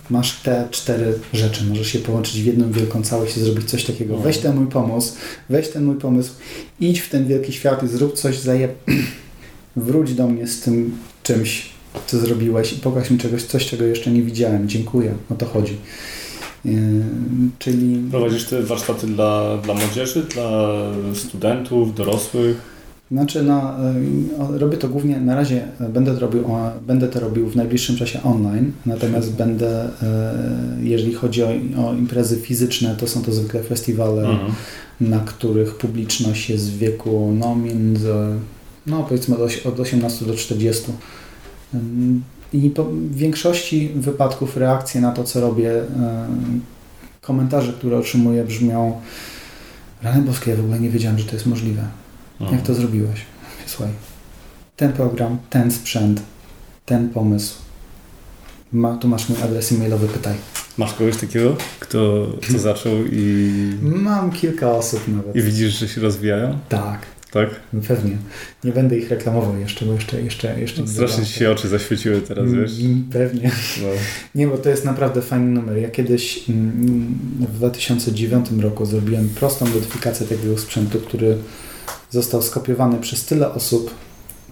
[0.09, 4.13] masz te cztery rzeczy, możesz je połączyć w jedną wielką całość i zrobić coś takiego.
[4.13, 4.23] Mhm.
[4.23, 5.13] Weź ten mój pomysł,
[5.49, 6.31] weź ten mój pomysł,
[6.79, 8.69] idź w ten wielki świat i zrób coś, zaje...
[9.75, 11.76] wróć do mnie z tym czymś,
[12.07, 14.69] co zrobiłeś i pokaż mi czegoś, coś, czego jeszcze nie widziałem.
[14.69, 15.77] Dziękuję, o to chodzi.
[16.65, 16.73] Yy,
[17.59, 20.79] czyli Prowadzisz te warsztaty dla, dla młodzieży, dla
[21.13, 22.77] studentów, dorosłych?
[23.11, 23.73] Znaczy, no,
[24.55, 26.43] y, robię to głównie, na razie będę to, robił,
[26.87, 29.89] będę to robił w najbliższym czasie online, natomiast będę, y,
[30.83, 31.47] jeżeli chodzi o,
[31.87, 34.51] o imprezy fizyczne, to są to zwykle festiwale, Mhm.
[35.01, 38.13] na których publiczność jest w wieku, no, między,
[38.87, 39.35] no, powiedzmy
[39.65, 40.83] od 18 do 40.
[42.53, 45.85] I w większości wypadków reakcje na to, co robię, y,
[47.21, 49.01] komentarze, które otrzymuję brzmią
[50.03, 51.83] Rany boskie, ja w ogóle nie wiedziałem, że to jest możliwe.
[52.51, 53.21] Jak to zrobiłeś?
[53.65, 53.93] Słuchaj,
[54.75, 56.21] ten program, ten sprzęt,
[56.85, 57.55] ten pomysł.
[58.71, 60.33] Ma, tu masz mój adres e-mailowy, pytaj.
[60.77, 63.51] Masz kogoś takiego, kto, kto zaczął i,
[63.81, 65.35] Mam kilka osób nawet.
[65.35, 66.59] i widzisz, że się rozwijają?
[66.69, 66.99] Tak,
[67.31, 67.49] Tak?
[67.87, 68.17] pewnie.
[68.63, 72.21] Nie będę ich reklamował jeszcze, bo jeszcze, jeszcze, jeszcze nie Strasznie ci się oczy zaświeciły
[72.21, 72.79] teraz, wiesz?
[72.79, 73.51] Mm, Pewnie.
[73.81, 73.87] No.
[74.35, 75.77] Nie, bo to jest naprawdę fajny numer.
[75.77, 81.37] Ja kiedyś mm, w 2009 roku zrobiłem prostą modyfikację takiego sprzętu, który
[82.11, 83.91] został skopiowany przez tyle osób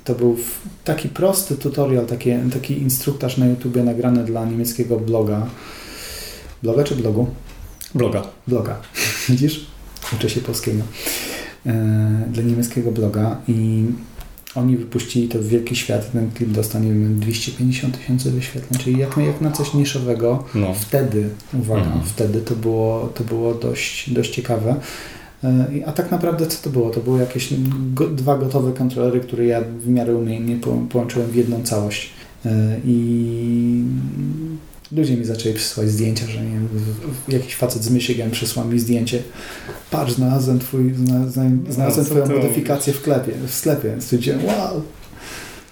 [0.04, 0.38] To był
[0.84, 5.48] taki prosty tutorial, taki, taki instruktaż na YouTubie nagrany dla niemieckiego bloga.
[6.64, 7.28] Bloga czy blogu?
[7.96, 8.24] Bloga.
[8.48, 8.82] Bloga.
[9.30, 9.66] Widzisz?
[10.14, 10.84] Uczę się polskiego.
[11.66, 11.74] E,
[12.32, 13.86] dla niemieckiego bloga i
[14.56, 16.12] oni wypuścili to w wielki świat.
[16.12, 20.44] Ten klip dostał, nie wiem, 250 tysięcy wyświetleń, czyli jak, jak na coś niszowego.
[20.56, 20.74] No.
[20.74, 22.06] Wtedy, uwaga, mhm.
[22.06, 24.76] wtedy to było, to było dość, dość ciekawe.
[25.44, 26.90] E, a tak naprawdę co to było?
[26.90, 27.54] To były jakieś
[27.94, 30.58] go, dwa gotowe kontrolery, które ja w miarę umiejętnie
[30.90, 32.10] połączyłem w jedną całość.
[32.46, 33.84] E, I
[34.96, 36.70] ludzie mi zaczęli przysyłać zdjęcia, że nie wiem,
[37.28, 39.24] jakiś facet z Michigan przysłał mi zdjęcie.
[39.92, 40.94] Patrz, znalazłem, twój,
[41.70, 43.96] znalazłem twoją modyfikację w, klepie, w sklepie.
[44.00, 44.82] Stwierdziłem, wow.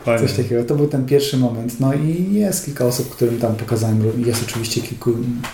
[0.05, 0.63] Coś takiego.
[0.63, 1.79] To był ten pierwszy moment.
[1.79, 4.25] No i jest kilka osób, którym tam pokazałem.
[4.25, 5.11] Jest oczywiście kilku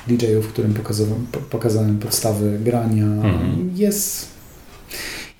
[0.08, 3.06] DJ-ów, którym pokazałem, pokazałem podstawy grania.
[3.06, 3.72] Mhm.
[3.76, 4.28] Jest,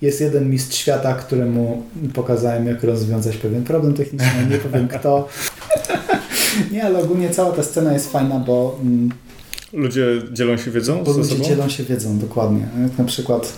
[0.02, 1.82] jest jeden mistrz świata, któremu
[2.14, 4.46] pokazałem, jak rozwiązać pewien problem techniczny.
[4.50, 5.28] Nie powiem kto.
[6.72, 8.78] Nie, ale ogólnie cała ta scena jest fajna, bo...
[8.82, 9.10] Mm,
[9.72, 11.04] ludzie dzielą się wiedzą?
[11.04, 12.68] Bo ludzie dzielą się wiedzą, dokładnie.
[12.82, 13.52] Jak na przykład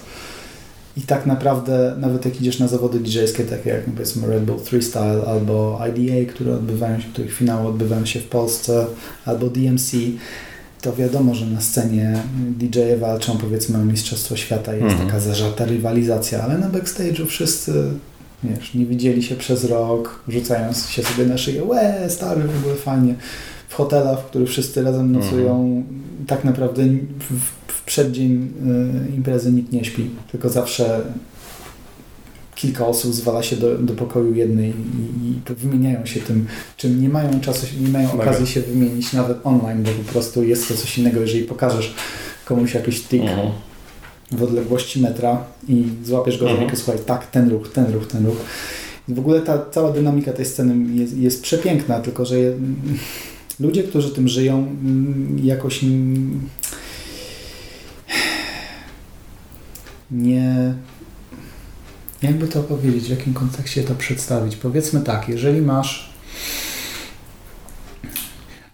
[0.96, 5.22] i tak naprawdę, nawet jak idziesz na zawody DJ-skie, takie jak powiedzmy Red Bull Freestyle
[5.26, 8.86] albo IDA, które odbywają się, których finały odbywają się w Polsce,
[9.24, 9.96] albo DMC,
[10.82, 12.22] to wiadomo, że na scenie
[12.58, 15.06] DJ-e walczą powiedzmy o Mistrzostwo Świata, jest mhm.
[15.06, 17.72] taka zażarta rywalizacja, ale na backstage'u wszyscy
[18.44, 22.74] wiesz, nie widzieli się przez rok, rzucając się sobie na szyję, łe, stary, w ogóle
[22.74, 23.14] fajnie.
[23.68, 25.84] W hotelach, w których wszyscy razem nocują, mhm.
[26.26, 26.82] tak naprawdę
[27.30, 28.52] w, w przeddzień
[29.10, 31.02] y, imprezy nikt nie śpi, tylko zawsze
[32.54, 37.08] kilka osób zwala się do, do pokoju jednej i, i wymieniają się tym, czym nie
[37.08, 40.98] mają czasu, nie mają okazji się wymienić nawet online, bo po prostu jest to coś
[40.98, 41.94] innego, jeżeli pokażesz
[42.44, 43.48] komuś jakiś tik mhm.
[44.32, 46.60] W odległości metra i złapiesz go za mhm.
[46.60, 48.36] rękę, słuchaj, tak, ten ruch, ten ruch, ten ruch.
[49.08, 52.52] I w ogóle ta cała dynamika tej sceny jest, jest przepiękna, tylko że je,
[53.60, 55.84] ludzie, którzy tym żyją, mm, jakoś
[60.10, 60.74] nie.
[62.22, 64.56] Jakby to powiedzieć, w jakim kontekście to przedstawić?
[64.56, 66.12] Powiedzmy tak, jeżeli masz.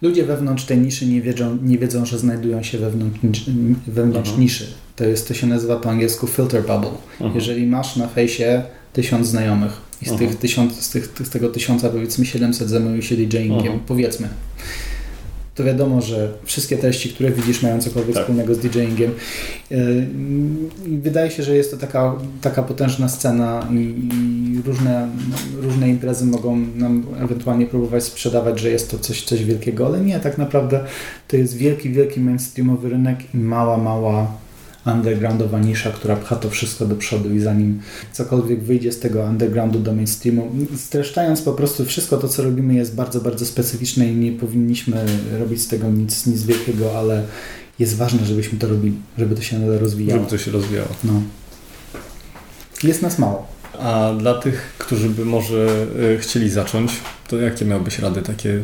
[0.01, 3.45] Ludzie wewnątrz tej niszy nie wiedzą, nie wiedzą że znajdują się wewnątrz,
[3.87, 4.41] wewnątrz mhm.
[4.41, 4.73] niszy.
[4.99, 6.89] To, jest, to się nazywa po angielsku filter bubble.
[7.11, 7.35] Mhm.
[7.35, 9.71] Jeżeli masz na fejsie tysiąc znajomych
[10.01, 14.29] i z, tych tysiąc, z, tych, z tego tysiąca powiedzmy 700 zajmują się DJingiem, powiedzmy,
[15.55, 18.23] to wiadomo, że wszystkie treści, które widzisz, mają cokolwiek tak.
[18.23, 19.11] wspólnego z DJingiem.
[19.71, 20.07] Y,
[20.87, 25.09] I wydaje się, że jest to taka, taka potężna scena i, i, różne,
[25.61, 30.19] różne imprezy mogą nam ewentualnie próbować sprzedawać, że jest to coś, coś wielkiego, ale nie,
[30.19, 30.85] tak naprawdę
[31.27, 34.27] to jest wielki, wielki mainstreamowy rynek i mała, mała
[34.85, 39.79] undergroundowa nisza, która pcha to wszystko do przodu i zanim cokolwiek wyjdzie z tego undergroundu
[39.79, 44.31] do mainstreamu, streszczając po prostu wszystko to, co robimy jest bardzo, bardzo specyficzne i nie
[44.31, 45.05] powinniśmy
[45.39, 47.23] robić z tego nic, nic wielkiego, ale
[47.79, 50.19] jest ważne, żebyśmy to robili, żeby to się rozwijało.
[50.19, 50.89] Żeby to się rozwijało.
[51.03, 51.21] No.
[52.83, 53.47] Jest nas mało.
[53.79, 56.91] A dla tych, którzy by może e, chcieli zacząć,
[57.27, 58.59] to jakie miałbyś rady takie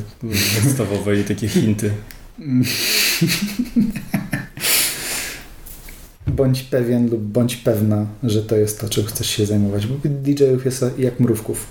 [0.63, 1.91] podstawowe i takie hinty?
[6.27, 10.65] bądź pewien lub bądź pewna, że to jest to, czym chcesz się zajmować, bo DJ-ów
[10.65, 11.67] jest jak mrówków.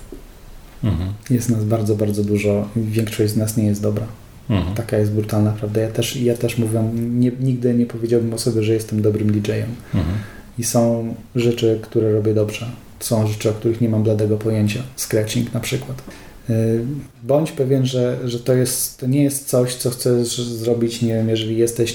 [0.83, 1.09] Mhm.
[1.29, 4.07] Jest nas bardzo, bardzo dużo większość z nas nie jest dobra.
[4.49, 4.75] Mhm.
[4.75, 5.81] Taka jest brutalna prawda.
[5.81, 9.69] Ja też, ja też mówię, nie, nigdy nie powiedziałbym o sobie, że jestem dobrym DJ-em.
[9.93, 10.17] Mhm.
[10.57, 12.65] I są rzeczy, które robię dobrze.
[12.99, 14.83] Są rzeczy, o których nie mam bladego pojęcia.
[14.95, 16.03] Scratching na przykład.
[16.49, 16.85] Y,
[17.23, 21.29] bądź pewien, że, że to, jest, to nie jest coś, co chcesz zrobić, nie wiem,
[21.29, 21.93] jeżeli jesteś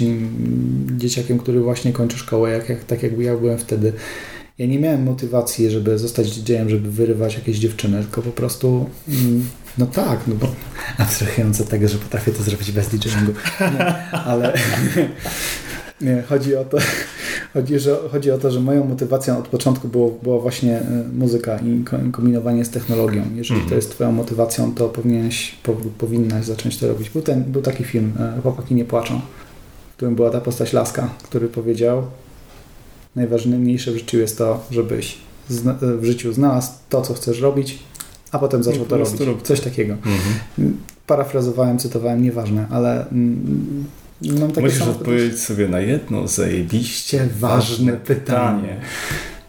[0.97, 3.93] dzieciakiem, który właśnie kończy szkołę, jak, jak, tak ja byłem wtedy.
[4.59, 9.49] Ja nie miałem motywacji, żeby zostać DJ-em, żeby wyrywać jakieś dziewczyny, tylko po prostu mm,
[9.79, 10.47] no tak, no bo
[11.65, 13.33] tego, że potrafię to zrobić bez DJingu.
[14.13, 14.53] ale
[16.01, 16.79] nie, chodzi o to,
[17.53, 21.59] chodzi, że, chodzi o to, że moją motywacją od początku było, była właśnie e, muzyka
[21.59, 23.23] i kombinowanie z technologią.
[23.35, 23.77] Jeżeli to mhm.
[23.79, 25.55] jest twoją motywacją, to powinieneś,
[25.99, 27.11] powinnaś zacząć to robić.
[27.11, 29.21] Był, ten, był taki film, e, Chłopaki nie płaczą,
[29.93, 32.03] w którym była ta postać Laska, który powiedział
[33.17, 35.19] najważniejsze w życiu jest to, żebyś
[35.81, 37.79] w życiu znalazł to, co chcesz robić,
[38.33, 39.43] a potem zaczął to robić.
[39.43, 39.93] Coś takiego.
[39.93, 40.77] Mhm.
[41.07, 43.85] Parafrazowałem, cytowałem, nieważne, ale mm,
[44.23, 48.77] Mam takie Musisz odpowiedzieć sobie na jedno zajebiście ważne pytanie.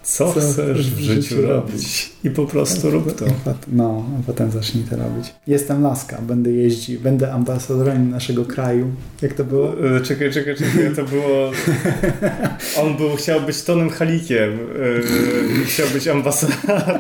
[0.04, 2.10] Co, Co chcesz w życiu robić?
[2.24, 3.26] I po prostu rób to.
[3.68, 5.34] No, a potem zacznij to robić.
[5.48, 8.92] Jestem laska, będę jeździć, będę ambasadorem naszego kraju.
[9.22, 9.96] Jak to było?
[9.96, 11.52] E, czekaj, czekaj, czekaj, to było...
[12.82, 14.60] On był, chciał być Tonem Halikiem.
[15.62, 16.92] E, chciał być ambasadorem.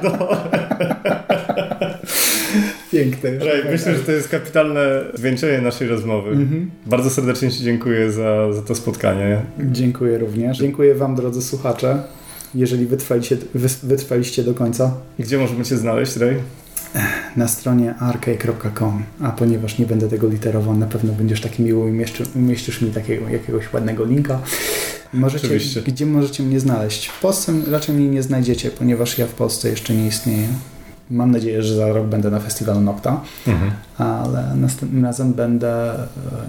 [2.91, 3.29] Piękne.
[3.71, 6.31] Myślę, że to jest kapitalne zwieńczenie naszej rozmowy.
[6.31, 6.71] Mhm.
[6.85, 9.41] Bardzo serdecznie Ci dziękuję za, za to spotkanie.
[9.59, 10.57] Dziękuję również.
[10.57, 12.03] Dziękuję Wam, drodzy słuchacze,
[12.55, 13.37] jeżeli wytrwaliście,
[13.83, 14.93] wytrwaliście do końca.
[15.19, 16.35] Gdzie możemy Cię znaleźć, Ray?
[17.35, 21.91] na stronie arcade.com, a ponieważ nie będę tego literował, na pewno będziesz taki miły i
[21.91, 24.39] umieścisz, umieścisz mi takiego jakiegoś ładnego linka.
[25.13, 25.81] Możecie, Oczywiście.
[25.81, 27.07] Gdzie możecie mnie znaleźć?
[27.07, 30.47] W Polsce raczej mnie nie znajdziecie, ponieważ ja w Polsce jeszcze nie istnieję.
[31.09, 33.71] Mam nadzieję, że za rok będę na festiwalu Nocta, mhm.
[33.97, 36.07] ale następnym razem będę e,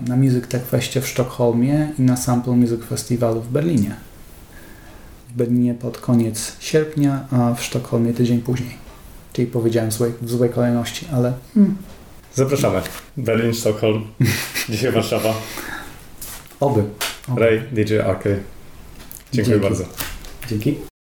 [0.09, 3.95] na Music Tech Festie w Sztokholmie i na Sample Music Festiwalu w Berlinie.
[5.29, 8.77] W Berlinie pod koniec sierpnia, a w Sztokholmie tydzień później.
[9.33, 9.91] Czyli powiedziałem
[10.23, 11.33] w złej kolejności, ale...
[11.55, 11.77] Hmm.
[12.35, 12.81] Zapraszamy.
[13.17, 14.05] Berlin, Sztokholm,
[14.71, 15.35] dzisiaj Warszawa.
[16.61, 16.85] Oby.
[17.29, 17.41] Oby.
[17.41, 18.37] Ray, DJ Arcade.
[19.33, 19.69] Dziękuję Dzięki.
[19.69, 19.85] bardzo.
[20.49, 20.92] Dzięki.